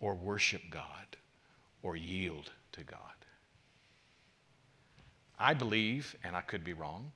or 0.00 0.16
worship 0.16 0.62
God 0.68 1.16
or 1.84 1.94
yield 1.94 2.50
to 2.72 2.82
God. 2.82 2.98
I 5.38 5.54
believe, 5.54 6.16
and 6.24 6.34
I 6.34 6.40
could 6.40 6.64
be 6.64 6.72
wrong, 6.72 7.12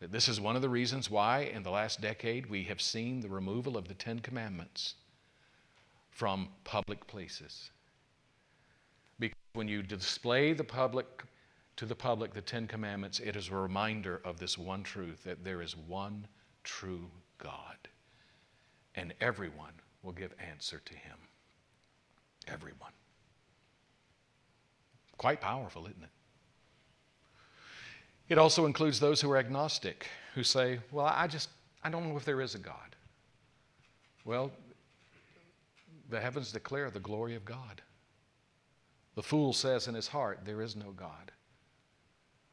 that 0.00 0.12
this 0.12 0.28
is 0.28 0.40
one 0.40 0.56
of 0.56 0.62
the 0.62 0.68
reasons 0.68 1.10
why 1.10 1.40
in 1.40 1.62
the 1.62 1.70
last 1.70 2.00
decade 2.00 2.46
we 2.46 2.64
have 2.64 2.80
seen 2.80 3.20
the 3.20 3.28
removal 3.28 3.76
of 3.76 3.88
the 3.88 3.94
Ten 3.94 4.20
Commandments 4.20 4.94
from 6.10 6.48
public 6.64 7.06
places. 7.06 7.70
Because 9.18 9.36
when 9.54 9.68
you 9.68 9.82
display 9.82 10.52
the 10.52 10.64
public 10.64 11.24
to 11.76 11.84
the 11.84 11.94
public 11.94 12.32
the 12.32 12.40
Ten 12.40 12.66
Commandments, 12.66 13.20
it 13.20 13.36
is 13.36 13.48
a 13.48 13.54
reminder 13.54 14.20
of 14.24 14.38
this 14.38 14.56
one 14.56 14.82
truth 14.82 15.24
that 15.24 15.44
there 15.44 15.60
is 15.60 15.76
one 15.76 16.26
true 16.64 17.10
God. 17.38 17.76
And 18.94 19.12
everyone 19.20 19.74
will 20.02 20.12
give 20.12 20.34
answer 20.38 20.80
to 20.84 20.94
him. 20.94 21.18
Everyone. 22.48 22.92
Quite 25.18 25.40
powerful, 25.40 25.86
isn't 25.86 26.02
it? 26.02 26.10
It 28.28 28.38
also 28.38 28.66
includes 28.66 28.98
those 28.98 29.20
who 29.20 29.30
are 29.30 29.36
agnostic, 29.36 30.08
who 30.34 30.42
say, 30.42 30.80
Well, 30.90 31.06
I 31.06 31.26
just, 31.26 31.48
I 31.82 31.90
don't 31.90 32.08
know 32.08 32.16
if 32.16 32.24
there 32.24 32.40
is 32.40 32.54
a 32.54 32.58
God. 32.58 32.96
Well, 34.24 34.50
the 36.10 36.20
heavens 36.20 36.52
declare 36.52 36.90
the 36.90 37.00
glory 37.00 37.36
of 37.36 37.44
God. 37.44 37.82
The 39.14 39.22
fool 39.22 39.52
says 39.52 39.88
in 39.88 39.94
his 39.94 40.08
heart, 40.08 40.40
There 40.44 40.60
is 40.60 40.76
no 40.76 40.90
God. 40.90 41.32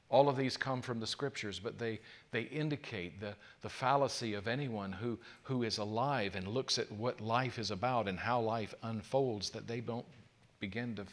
All 0.10 0.30
of 0.30 0.38
these 0.38 0.58
come 0.58 0.84
from 0.84 1.00
the 1.00 1.08
scriptures, 1.08 1.60
but 1.60 1.80
they, 1.80 2.00
they 2.30 2.44
indicate 2.44 3.20
the, 3.20 3.34
the 3.64 3.70
fallacy 3.70 4.36
of 4.36 4.48
anyone 4.48 4.92
who, 4.92 5.18
who 5.42 5.64
is 5.64 5.80
alive 5.80 6.36
and 6.36 6.48
looks 6.48 6.78
at 6.78 6.92
what 6.92 7.20
life 7.20 7.58
is 7.58 7.72
about 7.72 8.08
and 8.08 8.20
how 8.20 8.40
life 8.40 8.76
unfolds, 8.84 9.50
that 9.50 9.68
they 9.68 9.80
don't 9.80 10.06
begin 10.60 10.96
to 10.98 11.06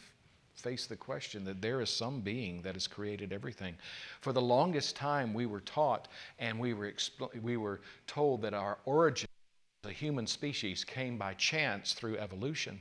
face 0.55 0.85
the 0.85 0.95
question 0.95 1.43
that 1.45 1.61
there 1.61 1.81
is 1.81 1.89
some 1.89 2.21
being 2.21 2.61
that 2.61 2.75
has 2.75 2.87
created 2.87 3.33
everything. 3.33 3.75
For 4.21 4.33
the 4.33 4.41
longest 4.41 4.95
time, 4.95 5.33
we 5.33 5.45
were 5.45 5.61
taught 5.61 6.07
and 6.39 6.59
we 6.59 6.73
were, 6.73 6.91
expl- 6.91 7.41
we 7.41 7.57
were 7.57 7.81
told 8.07 8.41
that 8.43 8.53
our 8.53 8.77
origin 8.85 9.27
a 9.83 9.89
human 9.89 10.27
species 10.27 10.83
came 10.83 11.17
by 11.17 11.33
chance 11.33 11.93
through 11.93 12.17
evolution. 12.17 12.79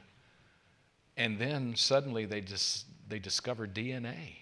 And 1.16 1.38
then 1.38 1.74
suddenly 1.74 2.26
they, 2.26 2.40
dis- 2.40 2.84
they 3.08 3.18
discovered 3.18 3.74
DNA. 3.74 4.36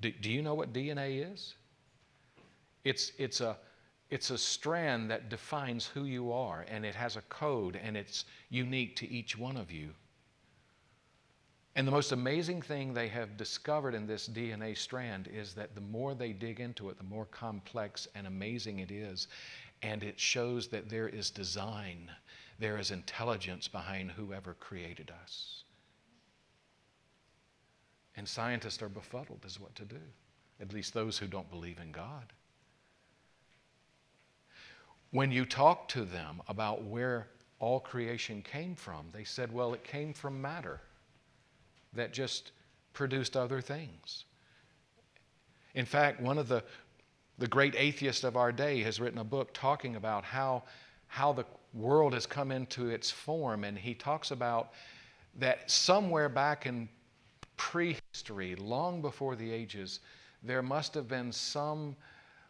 Do, 0.00 0.10
do 0.10 0.30
you 0.30 0.42
know 0.42 0.54
what 0.54 0.72
DNA 0.72 1.32
is? 1.32 1.54
It's, 2.84 3.12
it's, 3.18 3.40
a, 3.40 3.56
it's 4.10 4.30
a 4.30 4.38
strand 4.38 5.10
that 5.10 5.28
defines 5.28 5.86
who 5.86 6.04
you 6.04 6.32
are, 6.32 6.64
and 6.68 6.86
it 6.86 6.94
has 6.94 7.16
a 7.16 7.22
code, 7.22 7.78
and 7.82 7.96
it's 7.96 8.24
unique 8.48 8.96
to 8.96 9.10
each 9.10 9.36
one 9.36 9.56
of 9.56 9.70
you. 9.70 9.90
And 11.76 11.86
the 11.86 11.92
most 11.92 12.12
amazing 12.12 12.62
thing 12.62 12.94
they 12.94 13.08
have 13.08 13.36
discovered 13.36 13.94
in 13.94 14.06
this 14.06 14.26
DNA 14.26 14.74
strand 14.74 15.28
is 15.28 15.52
that 15.54 15.74
the 15.74 15.82
more 15.82 16.14
they 16.14 16.32
dig 16.32 16.58
into 16.58 16.88
it, 16.88 16.96
the 16.96 17.04
more 17.04 17.26
complex 17.26 18.08
and 18.14 18.26
amazing 18.26 18.78
it 18.78 18.90
is. 18.90 19.28
And 19.82 20.02
it 20.02 20.18
shows 20.18 20.68
that 20.68 20.88
there 20.88 21.06
is 21.06 21.28
design, 21.28 22.10
there 22.58 22.78
is 22.78 22.92
intelligence 22.92 23.68
behind 23.68 24.10
whoever 24.10 24.54
created 24.54 25.12
us. 25.22 25.64
And 28.16 28.26
scientists 28.26 28.80
are 28.80 28.88
befuddled 28.88 29.42
as 29.44 29.60
what 29.60 29.74
to 29.74 29.84
do, 29.84 30.00
at 30.62 30.72
least 30.72 30.94
those 30.94 31.18
who 31.18 31.26
don't 31.26 31.50
believe 31.50 31.78
in 31.78 31.92
God. 31.92 32.32
When 35.10 35.30
you 35.30 35.44
talk 35.44 35.88
to 35.88 36.06
them 36.06 36.40
about 36.48 36.84
where 36.84 37.28
all 37.58 37.80
creation 37.80 38.40
came 38.40 38.74
from, 38.74 39.08
they 39.12 39.24
said, 39.24 39.52
well, 39.52 39.74
it 39.74 39.84
came 39.84 40.14
from 40.14 40.40
matter 40.40 40.80
that 41.96 42.12
just 42.12 42.52
produced 42.92 43.36
other 43.36 43.60
things. 43.60 44.24
In 45.74 45.84
fact, 45.84 46.20
one 46.20 46.38
of 46.38 46.48
the, 46.48 46.64
the 47.38 47.46
great 47.46 47.74
atheists 47.76 48.24
of 48.24 48.36
our 48.36 48.52
day 48.52 48.82
has 48.82 48.98
written 48.98 49.18
a 49.18 49.24
book 49.24 49.52
talking 49.52 49.96
about 49.96 50.24
how, 50.24 50.62
how 51.06 51.32
the 51.32 51.44
world 51.74 52.14
has 52.14 52.24
come 52.24 52.50
into 52.50 52.88
its 52.88 53.10
form, 53.10 53.64
and 53.64 53.76
he 53.76 53.94
talks 53.94 54.30
about 54.30 54.72
that 55.38 55.70
somewhere 55.70 56.30
back 56.30 56.64
in 56.64 56.88
prehistory, 57.56 58.54
long 58.56 59.02
before 59.02 59.36
the 59.36 59.50
ages, 59.50 60.00
there 60.42 60.62
must 60.62 60.94
have 60.94 61.08
been 61.08 61.32
some 61.32 61.96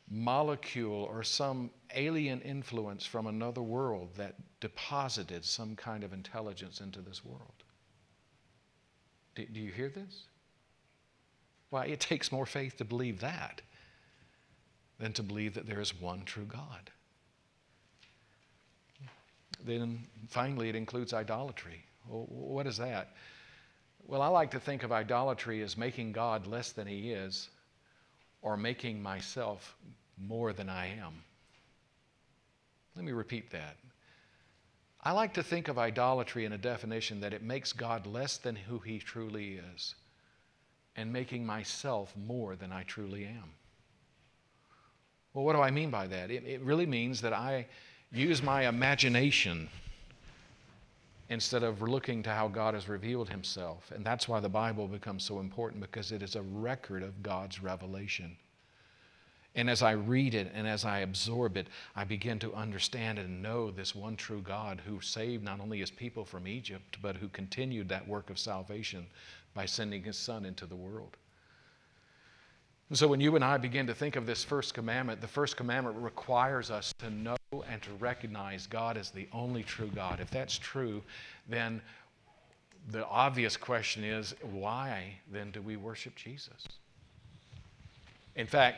molecule 0.09 1.03
or 1.11 1.25
some 1.25 1.71
alien 1.95 2.41
influence 2.43 3.05
from 3.05 3.27
another 3.27 3.63
world 3.63 4.11
that 4.17 4.37
deposited 4.61 5.45
some 5.45 5.75
kind 5.75 6.05
of 6.05 6.13
intelligence 6.13 6.81
into 6.81 7.01
this 7.01 7.25
world. 7.25 7.56
Do, 9.37 9.45
do 9.45 9.61
you 9.61 9.71
hear 9.71 9.89
this? 9.89 10.25
Why, 11.71 11.87
it 11.87 12.01
takes 12.01 12.33
more 12.33 12.47
faith 12.47 12.77
to 12.79 12.85
believe 12.85 13.21
that 13.21 13.63
than 14.99 15.13
to 15.13 15.23
believe 15.23 15.55
that 15.55 15.67
there 15.67 15.81
is 15.81 15.99
one 16.01 16.23
true 16.25 16.47
God. 16.47 16.91
Then 19.65 20.01
finally, 20.29 20.69
it 20.69 20.77
includes 20.77 21.13
idolatry. 21.13 21.85
Well, 22.09 22.27
what 22.29 22.67
is 22.67 22.77
that? 22.79 23.15
Well, 24.07 24.23
I 24.23 24.29
like 24.29 24.51
to 24.53 24.61
think 24.61 24.85
of 24.85 24.93
idolatry 24.93 25.63
as 25.63 25.77
making 25.77 26.13
God 26.13 26.47
less 26.47 26.73
than 26.73 26.87
He 26.87 27.13
is 27.13 27.49
or 28.43 28.57
making 28.57 29.03
myself 29.03 29.77
more 30.17 30.53
than 30.53 30.69
I 30.69 30.87
am. 30.87 31.23
Let 32.95 33.05
me 33.05 33.13
repeat 33.13 33.51
that. 33.51 33.77
I 35.07 35.13
like 35.13 35.35
to 35.35 35.43
think 35.45 35.69
of 35.69 35.79
idolatry 35.79 36.47
in 36.47 36.53
a 36.53 36.59
definition 36.59 37.21
that 37.21 37.33
it 37.33 37.41
makes 37.41 37.73
God 37.73 38.07
less 38.07 38.39
than 38.39 38.57
who 38.57 38.81
he 38.81 38.99
truly 38.99 39.61
is 39.73 39.95
and 40.97 41.13
making 41.13 41.47
myself 41.47 42.13
more 42.27 42.57
than 42.57 42.73
I 42.73 42.83
truly 42.83 43.25
am. 43.25 43.53
Well, 45.33 45.45
what 45.45 45.53
do 45.53 45.63
I 45.63 45.71
mean 45.71 45.91
by 45.91 46.09
that? 46.09 46.33
It, 46.33 46.43
it 46.45 46.61
really 46.61 46.87
means 46.87 47.21
that 47.21 47.33
I 47.33 47.69
use 48.11 48.43
my 48.43 48.67
imagination 48.67 49.69
instead 51.29 51.63
of 51.63 51.83
looking 51.83 52.25
to 52.25 52.31
how 52.31 52.49
God 52.49 52.75
has 52.75 52.89
revealed 52.89 53.29
himself. 53.29 53.93
And 53.95 54.05
that's 54.05 54.27
why 54.27 54.41
the 54.41 54.49
Bible 54.49 54.89
becomes 54.89 55.23
so 55.23 55.39
important 55.39 55.81
because 55.81 56.11
it 56.11 56.21
is 56.21 56.35
a 56.35 56.43
record 56.43 57.05
of 57.05 57.23
God's 57.23 57.63
revelation. 57.63 58.37
And 59.57 59.71
as 59.71 59.83
I 59.83 59.93
read 59.93 60.35
it 60.35 60.53
and 60.55 60.69
as 60.69 60.85
I 60.85 60.99
absorb 60.99 61.57
it, 61.57 61.69
I 61.97 62.05
begin 62.05 62.39
to 62.41 62.55
understand 62.55 63.19
and 63.19 63.43
know 63.43 63.71
this 63.71 63.95
one 63.95 64.15
true 64.15 64.43
God 64.43 64.83
who 64.87 65.01
saved 65.01 65.43
not 65.43 65.61
only 65.61 65.79
his 65.79 65.91
people 65.91 66.27
from 66.27 66.47
Egypt, 66.47 66.99
but 67.01 67.17
who 67.17 67.29
continued 67.29 67.89
that 67.89 68.07
work 68.07 68.29
of 68.29 68.39
salvation 68.39 69.07
by 69.55 69.65
sending 69.65 70.05
his 70.05 70.19
Son 70.19 70.45
into 70.45 70.67
the 70.67 70.77
world. 70.77 71.17
And 72.91 72.99
so 72.99 73.09
when 73.09 73.19
you 73.19 73.35
and 73.35 73.45
I 73.45 73.57
begin 73.57 73.87
to 73.87 73.95
think 73.95 74.15
of 74.15 74.27
this 74.27 74.45
first 74.45 74.75
commandment, 74.75 75.23
the 75.23 75.27
first 75.27 75.57
commandment 75.57 75.97
requires 75.97 76.71
us 76.71 76.93
to 76.99 77.09
know 77.09 77.37
and 77.69 77.81
to 77.83 77.93
recognize 77.95 78.67
God 78.67 78.99
as 78.99 79.11
the 79.11 79.27
only 79.33 79.63
true 79.63 79.91
God. 79.95 80.21
If 80.21 80.31
that's 80.31 80.59
true, 80.59 81.03
then 81.49 81.81
the 82.91 83.07
obvious 83.07 83.57
question 83.57 84.05
is 84.05 84.35
why 84.43 85.15
then 85.33 85.51
do 85.51 85.63
we 85.63 85.77
worship 85.77 86.15
Jesus? 86.15 86.69
In 88.37 88.47
fact, 88.47 88.77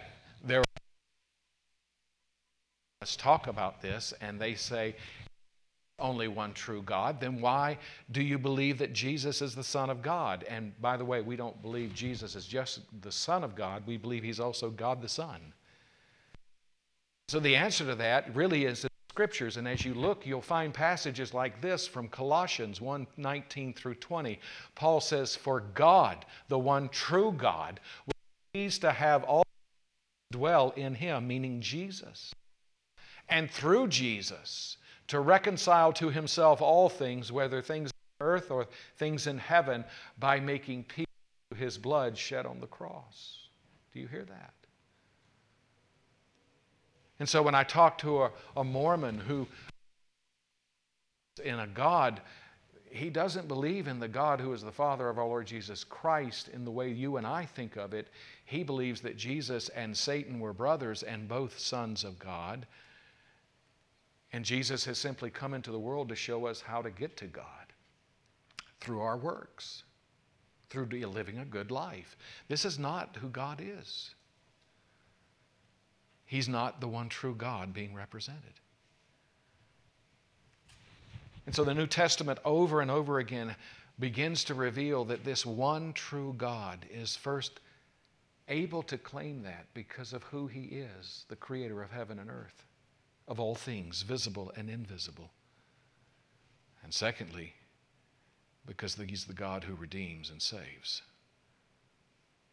let's 3.00 3.16
talk 3.16 3.46
about 3.46 3.80
this 3.80 4.12
and 4.20 4.40
they 4.40 4.54
say 4.54 4.96
only 6.00 6.28
one 6.28 6.52
true 6.52 6.82
God, 6.82 7.20
then 7.20 7.40
why 7.40 7.78
do 8.12 8.22
you 8.22 8.38
believe 8.38 8.78
that 8.78 8.92
Jesus 8.92 9.42
is 9.42 9.54
the 9.54 9.64
Son 9.64 9.90
of 9.90 10.00
God? 10.00 10.44
And 10.48 10.80
by 10.80 10.96
the 10.96 11.04
way, 11.04 11.20
we 11.22 11.34
don't 11.36 11.60
believe 11.60 11.92
Jesus 11.92 12.36
is 12.36 12.46
just 12.46 12.80
the 13.02 13.10
Son 13.10 13.42
of 13.42 13.56
God, 13.56 13.82
we 13.86 13.96
believe 13.96 14.22
he's 14.22 14.40
also 14.40 14.70
God 14.70 15.02
the 15.02 15.08
Son. 15.08 15.40
So 17.28 17.40
the 17.40 17.56
answer 17.56 17.84
to 17.86 17.94
that 17.96 18.34
really 18.34 18.64
is 18.64 18.82
the 18.82 18.88
scriptures, 19.10 19.56
and 19.56 19.66
as 19.66 19.84
you 19.84 19.92
look, 19.92 20.24
you'll 20.24 20.40
find 20.40 20.72
passages 20.72 21.34
like 21.34 21.60
this 21.60 21.86
from 21.86 22.08
Colossians 22.08 22.80
1 22.80 23.06
19 23.16 23.74
through 23.74 23.96
20. 23.96 24.38
Paul 24.76 25.00
says, 25.00 25.34
For 25.34 25.60
God, 25.60 26.24
the 26.46 26.58
one 26.58 26.88
true 26.88 27.34
God, 27.36 27.80
was 28.06 28.14
pleased 28.54 28.80
to 28.82 28.92
have 28.92 29.24
all 29.24 29.44
dwell 30.30 30.72
in 30.76 30.94
him, 30.94 31.26
meaning 31.26 31.60
Jesus. 31.60 32.32
And 33.28 33.50
through 33.50 33.88
Jesus, 33.88 34.76
to 35.08 35.20
reconcile 35.20 35.92
to 35.94 36.10
himself 36.10 36.62
all 36.62 36.88
things, 36.88 37.30
whether 37.32 37.60
things 37.60 37.90
on 38.20 38.26
earth 38.26 38.50
or 38.50 38.66
things 38.96 39.26
in 39.26 39.38
heaven, 39.38 39.84
by 40.18 40.40
making 40.40 40.84
peace 40.84 41.06
through 41.50 41.58
his 41.58 41.78
blood 41.78 42.16
shed 42.16 42.46
on 42.46 42.60
the 42.60 42.66
cross. 42.66 43.48
Do 43.92 44.00
you 44.00 44.06
hear 44.06 44.24
that? 44.24 44.54
And 47.20 47.28
so 47.28 47.42
when 47.42 47.54
I 47.54 47.64
talk 47.64 47.98
to 47.98 48.22
a, 48.24 48.30
a 48.56 48.64
Mormon 48.64 49.18
who 49.18 49.46
in 51.44 51.58
a 51.58 51.66
God, 51.66 52.20
he 52.90 53.10
doesn't 53.10 53.48
believe 53.48 53.86
in 53.86 54.00
the 54.00 54.08
God 54.08 54.40
who 54.40 54.52
is 54.52 54.62
the 54.62 54.72
Father 54.72 55.08
of 55.08 55.18
our 55.18 55.26
Lord 55.26 55.46
Jesus 55.46 55.84
Christ 55.84 56.48
in 56.48 56.64
the 56.64 56.70
way 56.70 56.90
you 56.90 57.16
and 57.16 57.26
I 57.26 57.44
think 57.44 57.76
of 57.76 57.92
it. 57.92 58.08
He 58.44 58.62
believes 58.62 59.00
that 59.02 59.16
Jesus 59.16 59.68
and 59.70 59.96
Satan 59.96 60.40
were 60.40 60.52
brothers 60.52 61.02
and 61.02 61.28
both 61.28 61.58
sons 61.58 62.04
of 62.04 62.18
God. 62.18 62.66
And 64.32 64.44
Jesus 64.44 64.84
has 64.84 64.98
simply 64.98 65.30
come 65.30 65.54
into 65.54 65.70
the 65.70 65.78
world 65.78 66.08
to 66.10 66.16
show 66.16 66.46
us 66.46 66.60
how 66.60 66.82
to 66.82 66.90
get 66.90 67.16
to 67.18 67.26
God 67.26 67.44
through 68.80 69.00
our 69.00 69.16
works, 69.16 69.84
through 70.68 70.86
living 70.86 71.38
a 71.38 71.44
good 71.44 71.70
life. 71.70 72.16
This 72.48 72.64
is 72.64 72.78
not 72.78 73.16
who 73.20 73.28
God 73.28 73.62
is. 73.62 74.14
He's 76.26 76.48
not 76.48 76.80
the 76.80 76.88
one 76.88 77.08
true 77.08 77.34
God 77.34 77.72
being 77.72 77.94
represented. 77.94 78.52
And 81.46 81.54
so 81.54 81.64
the 81.64 81.74
New 81.74 81.86
Testament 81.86 82.38
over 82.44 82.82
and 82.82 82.90
over 82.90 83.20
again 83.20 83.56
begins 83.98 84.44
to 84.44 84.54
reveal 84.54 85.06
that 85.06 85.24
this 85.24 85.46
one 85.46 85.94
true 85.94 86.34
God 86.36 86.84
is 86.92 87.16
first 87.16 87.60
able 88.48 88.82
to 88.82 88.98
claim 88.98 89.42
that 89.42 89.66
because 89.72 90.12
of 90.12 90.22
who 90.24 90.46
he 90.46 90.64
is, 90.64 91.24
the 91.28 91.36
creator 91.36 91.82
of 91.82 91.90
heaven 91.90 92.18
and 92.18 92.30
earth 92.30 92.67
of 93.28 93.38
all 93.38 93.54
things, 93.54 94.02
visible 94.02 94.50
and 94.56 94.68
invisible. 94.68 95.30
And 96.82 96.92
secondly, 96.92 97.52
because 98.66 98.94
He's 98.94 99.26
the 99.26 99.34
God 99.34 99.64
who 99.64 99.74
redeems 99.74 100.30
and 100.30 100.42
saves. 100.42 101.02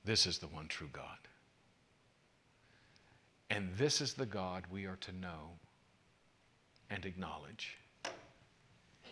This 0.04 0.28
is 0.28 0.38
the 0.38 0.48
one 0.48 0.68
true 0.68 0.90
God. 0.92 1.18
And 3.50 3.70
this 3.78 4.02
is 4.02 4.14
the 4.14 4.26
God 4.26 4.66
we 4.70 4.86
are 4.86 4.98
to 4.98 5.12
know 5.14 5.52
and 6.90 7.06
acknowledge. 7.06 7.78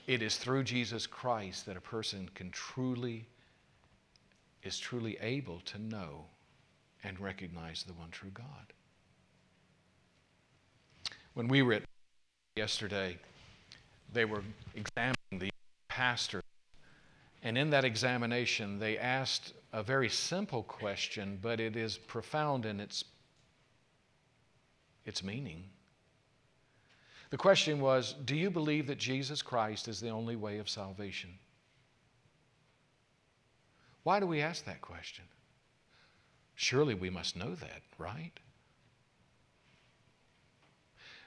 It 0.05 0.21
is 0.21 0.37
through 0.37 0.63
Jesus 0.63 1.07
Christ 1.07 1.65
that 1.65 1.77
a 1.77 1.81
person 1.81 2.29
can 2.35 2.51
truly, 2.51 3.27
is 4.63 4.77
truly 4.77 5.17
able 5.21 5.61
to 5.61 5.79
know 5.79 6.25
and 7.03 7.19
recognize 7.19 7.83
the 7.83 7.93
one 7.93 8.09
true 8.11 8.31
God. 8.33 8.73
When 11.33 11.47
we 11.47 11.61
were 11.61 11.73
at 11.73 11.83
yesterday, 12.55 13.17
they 14.11 14.25
were 14.25 14.43
examining 14.75 15.39
the 15.39 15.49
pastor. 15.89 16.41
And 17.41 17.57
in 17.57 17.71
that 17.71 17.83
examination, 17.83 18.79
they 18.79 18.97
asked 18.97 19.53
a 19.73 19.81
very 19.81 20.09
simple 20.09 20.63
question, 20.63 21.39
but 21.41 21.59
it 21.59 21.75
is 21.75 21.97
profound 21.97 22.65
in 22.65 22.79
its, 22.79 23.03
its 25.05 25.23
meaning. 25.23 25.63
The 27.31 27.37
question 27.37 27.79
was 27.79 28.13
Do 28.25 28.35
you 28.35 28.51
believe 28.51 28.85
that 28.87 28.99
Jesus 28.99 29.41
Christ 29.41 29.87
is 29.87 29.99
the 29.99 30.09
only 30.09 30.35
way 30.35 30.59
of 30.59 30.69
salvation? 30.69 31.31
Why 34.03 34.19
do 34.19 34.27
we 34.27 34.41
ask 34.41 34.65
that 34.65 34.81
question? 34.81 35.25
Surely 36.55 36.93
we 36.93 37.09
must 37.09 37.35
know 37.35 37.55
that, 37.55 37.81
right? 37.97 38.39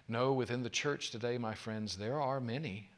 No, 0.09 0.33
within 0.33 0.63
the 0.63 0.71
church 0.71 1.11
today, 1.11 1.37
my 1.37 1.55
friends, 1.55 1.97
there 1.97 2.21
are 2.21 2.41
many 2.41 2.91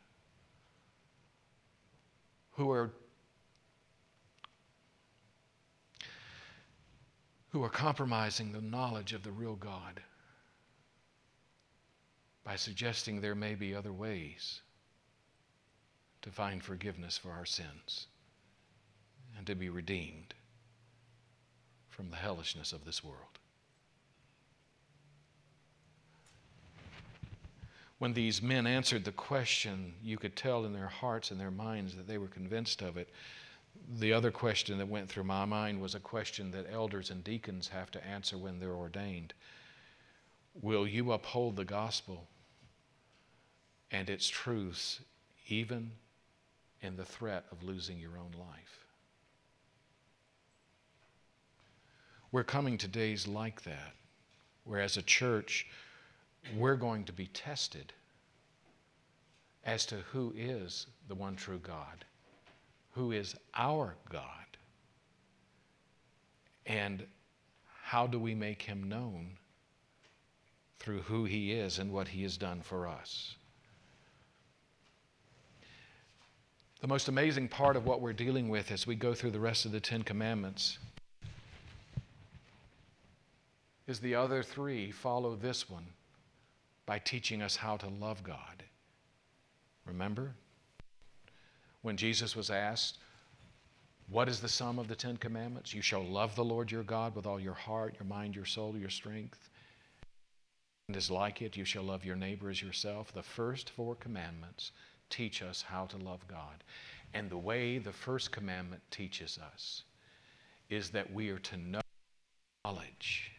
who 2.53 2.71
are 2.71 2.93
who 7.51 7.63
are 7.63 7.71
compromising 7.71 8.53
the 8.53 8.61
knowledge 8.61 9.15
of 9.15 9.23
the 9.23 9.33
real 9.33 9.57
God 9.57 10.03
by 12.45 12.57
suggesting 12.57 13.21
there 13.21 13.35
may 13.35 13.55
be 13.55 13.75
other 13.75 13.93
ways 13.93 14.61
to 16.23 16.31
find 16.31 16.63
forgiveness 16.63 17.17
for 17.17 17.31
our 17.31 17.47
sins 17.47 18.07
and 19.37 19.47
to 19.47 19.55
be 19.55 19.71
redeemed 19.71 20.35
from 21.89 22.11
the 22.11 22.17
hellishness 22.17 22.73
of 22.73 22.85
this 22.85 23.03
world. 23.03 23.39
When 27.99 28.13
these 28.13 28.41
men 28.41 28.67
answered 28.67 29.05
the 29.05 29.13
question, 29.13 29.95
you 30.03 30.17
could 30.17 30.37
tell 30.37 30.65
in 30.65 30.73
their 30.73 30.89
hearts 30.89 31.31
and 31.31 31.41
their 31.41 31.51
minds 31.51 31.97
that 31.97 32.07
they 32.07 32.19
were 32.19 32.29
convinced 32.29 32.81
of 32.81 32.97
it. 32.97 33.09
The 33.99 34.13
other 34.13 34.31
question 34.31 34.79
that 34.79 34.89
went 34.89 35.09
through 35.09 35.25
my 35.25 35.45
mind 35.45 35.81
was 35.81 35.95
a 35.95 36.01
question 36.01 36.51
that 36.53 36.67
elders 36.73 37.11
and 37.11 37.25
deacons 37.25 37.69
have 37.69 37.91
to 37.93 38.07
answer 38.07 38.39
when 38.39 38.61
they're 38.61 38.75
ordained. 38.75 39.35
Will 40.61 40.87
you 40.87 41.13
uphold 41.13 41.57
the 41.57 41.65
gospel 41.65 42.27
and 43.91 44.09
its 44.09 44.29
truths 44.29 45.01
even 45.49 45.93
in 46.83 46.97
the 46.97 47.05
threat 47.05 47.47
of 47.51 47.63
losing 47.63 47.99
your 47.99 48.17
own 48.17 48.33
life? 48.39 48.85
We're 52.31 52.45
coming 52.45 52.79
to 52.79 52.89
days 52.89 53.27
like 53.27 53.63
that, 53.63 53.95
where 54.65 54.81
as 54.81 54.97
a 54.97 55.03
church, 55.03 55.67
we're 56.57 56.77
going 56.77 57.05
to 57.05 57.13
be 57.13 57.27
tested 57.27 57.93
as 59.65 59.85
to 59.87 59.97
who 60.13 60.33
is 60.37 60.87
the 61.09 61.15
one 61.15 61.37
true 61.37 61.59
God, 61.59 62.05
who 62.93 63.13
is 63.13 63.35
our 63.55 63.97
God, 64.11 64.23
and 66.67 67.07
how 67.83 68.07
do 68.07 68.19
we 68.19 68.35
make 68.35 68.63
him 68.63 68.89
known 68.89 69.37
through 70.79 71.03
who 71.03 71.25
he 71.25 71.53
is 71.53 71.79
and 71.79 71.93
what 71.93 72.09
he 72.09 72.23
has 72.23 72.37
done 72.37 72.61
for 72.63 72.87
us. 72.87 73.35
The 76.81 76.87
most 76.87 77.09
amazing 77.09 77.49
part 77.49 77.77
of 77.77 77.87
what 77.87 78.01
we're 78.01 78.13
dealing 78.13 78.49
with 78.49 78.71
as 78.71 78.87
we 78.87 78.95
go 78.95 79.13
through 79.13 79.33
the 79.33 79.41
rest 79.41 79.67
of 79.67 79.73
the 79.73 79.81
Ten 79.81 80.03
Commandments 80.03 80.79
is 83.89 83.99
the 83.99 84.15
other 84.15 84.43
three 84.43 84.93
follow 84.93 85.35
this 85.35 85.69
one 85.69 85.87
by 86.89 86.99
teaching 86.99 87.43
us 87.43 87.55
how 87.55 87.77
to 87.77 87.87
love 87.87 88.23
God. 88.23 88.65
Remember? 89.85 90.35
When 91.83 91.99
Jesus 91.99 92.35
was 92.35 92.49
asked, 92.49 92.97
What 94.09 94.27
is 94.27 94.41
the 94.41 94.49
sum 94.49 94.79
of 94.79 94.89
the 94.89 94.97
Ten 94.97 95.19
Commandments? 95.19 95.75
You 95.75 95.83
shall 95.83 96.03
love 96.03 96.35
the 96.35 96.45
Lord 96.45 96.73
your 96.73 96.83
God 96.83 97.15
with 97.15 97.27
all 97.27 97.39
your 97.39 97.53
heart, 97.53 97.97
your 98.01 98.09
mind, 98.09 98.35
your 98.35 98.47
soul, 98.47 98.75
your 98.75 98.89
strength. 98.89 99.51
And 100.89 100.97
as 100.97 101.11
like 101.11 101.43
it, 101.43 101.59
you 101.59 101.67
shall 101.67 101.83
love 101.83 102.07
your 102.07 102.17
neighbor 102.17 102.49
as 102.49 102.63
yourself. 102.63 103.13
The 103.13 103.23
first 103.23 103.69
four 103.69 103.95
commandments 103.95 104.73
teach 105.11 105.43
us 105.43 105.61
how 105.61 105.85
to 105.87 105.99
love 105.99 106.27
God. 106.27 106.65
And 107.13 107.29
the 107.29 107.37
way 107.37 107.77
the 107.77 107.93
first 107.93 108.33
commandment 108.33 108.81
teaches 108.91 109.39
us 109.53 109.83
is 110.71 110.89
that 110.93 111.13
we 111.13 111.29
are 111.29 111.39
to 111.39 111.57
know 111.59 111.81
knowledge 112.65 113.33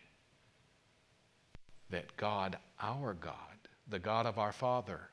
that 1.89 2.15
God, 2.17 2.57
our 2.81 3.13
God, 3.13 3.35
the 3.87 3.99
God 3.99 4.25
of 4.25 4.37
our 4.37 4.51
Father, 4.51 5.09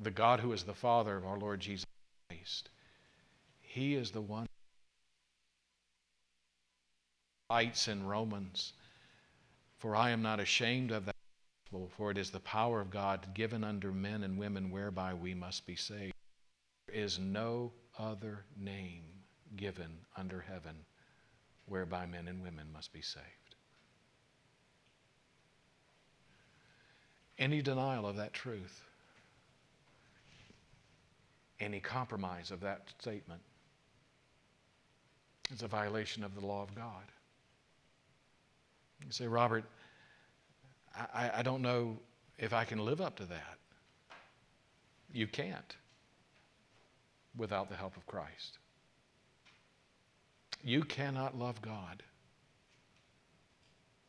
the 0.00 0.10
God 0.10 0.40
who 0.40 0.52
is 0.52 0.64
the 0.64 0.74
Father 0.74 1.16
of 1.16 1.24
our 1.24 1.38
Lord 1.38 1.60
Jesus 1.60 1.86
Christ, 2.28 2.70
He 3.60 3.94
is 3.94 4.10
the 4.10 4.20
one 4.20 4.46
writes 7.50 7.88
in 7.88 8.06
Romans, 8.06 8.72
For 9.78 9.94
I 9.94 10.10
am 10.10 10.22
not 10.22 10.40
ashamed 10.40 10.90
of 10.90 11.06
that 11.06 11.14
gospel, 11.64 11.90
for 11.96 12.10
it 12.10 12.18
is 12.18 12.30
the 12.30 12.40
power 12.40 12.80
of 12.80 12.90
God 12.90 13.32
given 13.34 13.62
unto 13.62 13.92
men 13.92 14.24
and 14.24 14.38
women 14.38 14.70
whereby 14.70 15.14
we 15.14 15.34
must 15.34 15.66
be 15.66 15.76
saved. 15.76 16.14
There 16.86 16.96
is 16.96 17.18
no 17.18 17.72
other 17.98 18.44
name 18.56 19.04
given 19.56 19.98
under 20.16 20.40
heaven 20.40 20.74
whereby 21.66 22.06
men 22.06 22.28
and 22.28 22.42
women 22.42 22.72
must 22.72 22.92
be 22.92 23.02
saved. 23.02 23.43
Any 27.38 27.62
denial 27.62 28.06
of 28.06 28.16
that 28.16 28.32
truth, 28.32 28.82
any 31.60 31.80
compromise 31.80 32.50
of 32.50 32.60
that 32.60 32.92
statement, 32.98 33.40
is 35.52 35.62
a 35.62 35.68
violation 35.68 36.24
of 36.24 36.34
the 36.34 36.46
law 36.46 36.62
of 36.62 36.74
God. 36.74 37.04
You 39.04 39.10
say, 39.10 39.26
Robert, 39.26 39.64
I, 40.96 41.30
I 41.36 41.42
don't 41.42 41.60
know 41.60 41.98
if 42.38 42.52
I 42.52 42.64
can 42.64 42.78
live 42.78 43.00
up 43.00 43.16
to 43.16 43.24
that. 43.24 43.58
You 45.12 45.26
can't 45.26 45.76
without 47.36 47.68
the 47.68 47.76
help 47.76 47.96
of 47.96 48.06
Christ. 48.06 48.58
You 50.62 50.82
cannot 50.82 51.38
love 51.38 51.60
God 51.60 52.02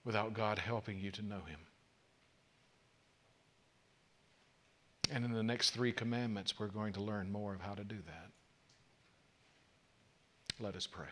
without 0.05 0.33
God 0.33 0.59
helping 0.59 0.99
you 0.99 1.11
to 1.11 1.21
know 1.21 1.41
Him. 1.47 1.59
And 5.11 5.23
in 5.23 5.33
the 5.33 5.43
next 5.43 5.71
three 5.71 5.91
commandments, 5.91 6.59
we're 6.59 6.67
going 6.67 6.93
to 6.93 7.01
learn 7.01 7.31
more 7.31 7.53
of 7.53 7.61
how 7.61 7.73
to 7.73 7.83
do 7.83 7.97
that. 8.07 8.29
Let 10.59 10.75
us 10.75 10.87
pray. 10.87 11.07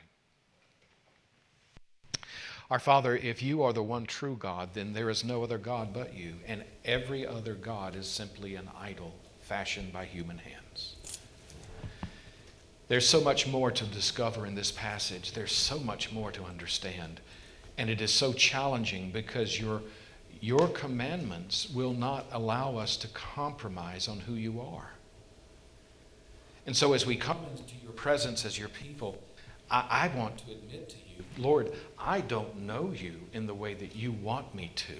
Our 2.71 2.79
Father, 2.79 3.15
if 3.15 3.43
you 3.43 3.61
are 3.63 3.73
the 3.73 3.83
one 3.83 4.05
true 4.05 4.35
God, 4.39 4.69
then 4.73 4.93
there 4.93 5.09
is 5.09 5.23
no 5.23 5.43
other 5.43 5.57
God 5.57 5.93
but 5.93 6.15
you, 6.15 6.35
and 6.47 6.63
every 6.85 7.27
other 7.27 7.53
God 7.53 7.95
is 7.95 8.07
simply 8.07 8.55
an 8.55 8.69
idol 8.79 9.13
fashioned 9.41 9.91
by 9.91 10.05
human 10.05 10.37
hands. 10.37 10.95
There's 12.87 13.07
so 13.07 13.21
much 13.21 13.47
more 13.47 13.71
to 13.71 13.85
discover 13.85 14.45
in 14.45 14.55
this 14.55 14.71
passage. 14.71 15.33
There's 15.33 15.51
so 15.51 15.79
much 15.79 16.11
more 16.11 16.31
to 16.31 16.43
understand. 16.43 17.19
And 17.77 17.89
it 17.89 18.01
is 18.01 18.13
so 18.13 18.33
challenging 18.33 19.11
because 19.11 19.59
your, 19.59 19.81
your 20.43 20.67
commandments 20.67 21.69
will 21.69 21.93
not 21.93 22.25
allow 22.33 22.75
us 22.75 22.97
to 22.97 23.07
compromise 23.07 24.09
on 24.09 24.19
who 24.19 24.33
you 24.33 24.59
are. 24.59 24.91
And 26.65 26.75
so, 26.75 26.91
as 26.91 27.05
we 27.05 27.15
come 27.15 27.37
into 27.49 27.75
your 27.81 27.93
presence 27.93 28.43
as 28.43 28.59
your 28.59 28.67
people, 28.67 29.23
I, 29.71 30.09
I 30.11 30.17
want 30.17 30.39
to 30.39 30.51
admit 30.51 30.89
to 30.89 30.97
you, 30.97 31.23
Lord, 31.37 31.71
I 31.97 32.19
don't 32.19 32.59
know 32.59 32.91
you 32.93 33.21
in 33.31 33.47
the 33.47 33.53
way 33.53 33.73
that 33.73 33.95
you 33.95 34.11
want 34.11 34.53
me 34.53 34.73
to. 34.75 34.95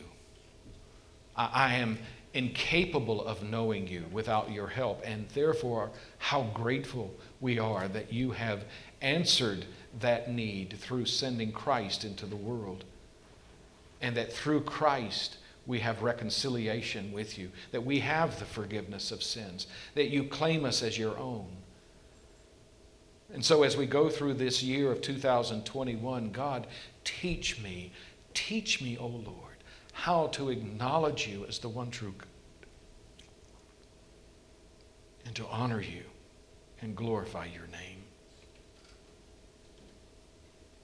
I, 1.36 1.49
I 1.53 1.73
am 1.73 1.99
incapable 2.34 3.27
of 3.27 3.43
knowing 3.43 3.86
you 3.86 4.06
without 4.13 4.49
your 4.49 4.67
help. 4.67 5.01
And 5.03 5.27
therefore, 5.34 5.91
how 6.19 6.43
grateful 6.53 7.13
we 7.41 7.60
are 7.60 7.89
that 7.89 8.13
you 8.13 8.32
have 8.32 8.63
answered 9.01 9.65
that 9.99 10.32
need 10.32 10.77
through 10.79 11.08
sending 11.08 11.51
Christ 11.51 12.06
into 12.06 12.25
the 12.25 12.38
world. 12.38 12.86
And 14.04 14.16
that 14.18 14.32
through 14.32 14.62
Christ, 14.62 15.38
we 15.66 15.80
have 15.80 16.04
reconciliation 16.04 17.12
with 17.12 17.39
you, 17.39 17.50
that 17.72 17.84
we 17.84 18.02
have 18.02 18.38
the 18.38 18.46
forgiveness 18.46 19.12
of 19.12 19.24
sins, 19.24 19.66
that 19.96 20.12
you 20.12 20.26
claim 20.26 20.63
us 20.63 20.84
as 20.84 21.00
your 21.00 21.18
own. 21.18 21.48
And 23.34 23.44
so, 23.44 23.63
as 23.63 23.76
we 23.76 23.88
go 23.88 24.10
through 24.10 24.36
this 24.36 24.62
year 24.62 24.92
of 24.92 25.02
2021, 25.02 26.32
God, 26.32 26.68
teach 27.04 27.60
me, 27.60 27.92
teach 28.36 28.80
me, 28.80 28.96
O 29.00 29.08
Lord 29.08 29.54
how 29.94 30.28
to 30.28 30.50
acknowledge 30.50 31.28
you 31.28 31.46
as 31.48 31.60
the 31.60 31.70
one 31.70 31.89
true 31.89 32.13
God 32.18 32.28
and 35.26 35.36
to 35.36 35.48
honor 35.48 35.82
you 35.82 36.04
and 36.82 36.96
glorify 36.96 37.46
your 37.46 37.68
name. 37.68 37.92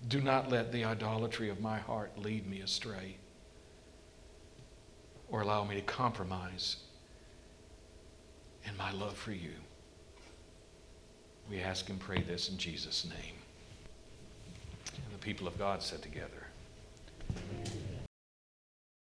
Do 0.08 0.22
not 0.22 0.50
let 0.50 0.72
the 0.72 0.86
idolatry 0.86 1.50
of 1.50 1.60
my 1.60 1.78
heart 1.78 2.18
lead 2.18 2.48
me 2.48 2.62
astray 2.62 3.18
or 5.30 5.42
allow 5.42 5.64
me 5.64 5.76
to 5.76 5.82
compromise 5.82 6.78
in 8.64 8.76
my 8.78 8.92
love 8.92 9.16
for 9.16 9.32
you. 9.32 9.54
We 11.50 11.60
ask 11.60 11.90
and 11.90 12.00
pray 12.00 12.22
this 12.22 12.50
in 12.50 12.58
Jesus' 12.58 13.06
name. 13.06 13.36
And 14.96 15.14
the 15.14 15.24
people 15.24 15.48
of 15.48 15.58
God 15.58 15.82
said 15.82 16.02
together, 16.02 16.48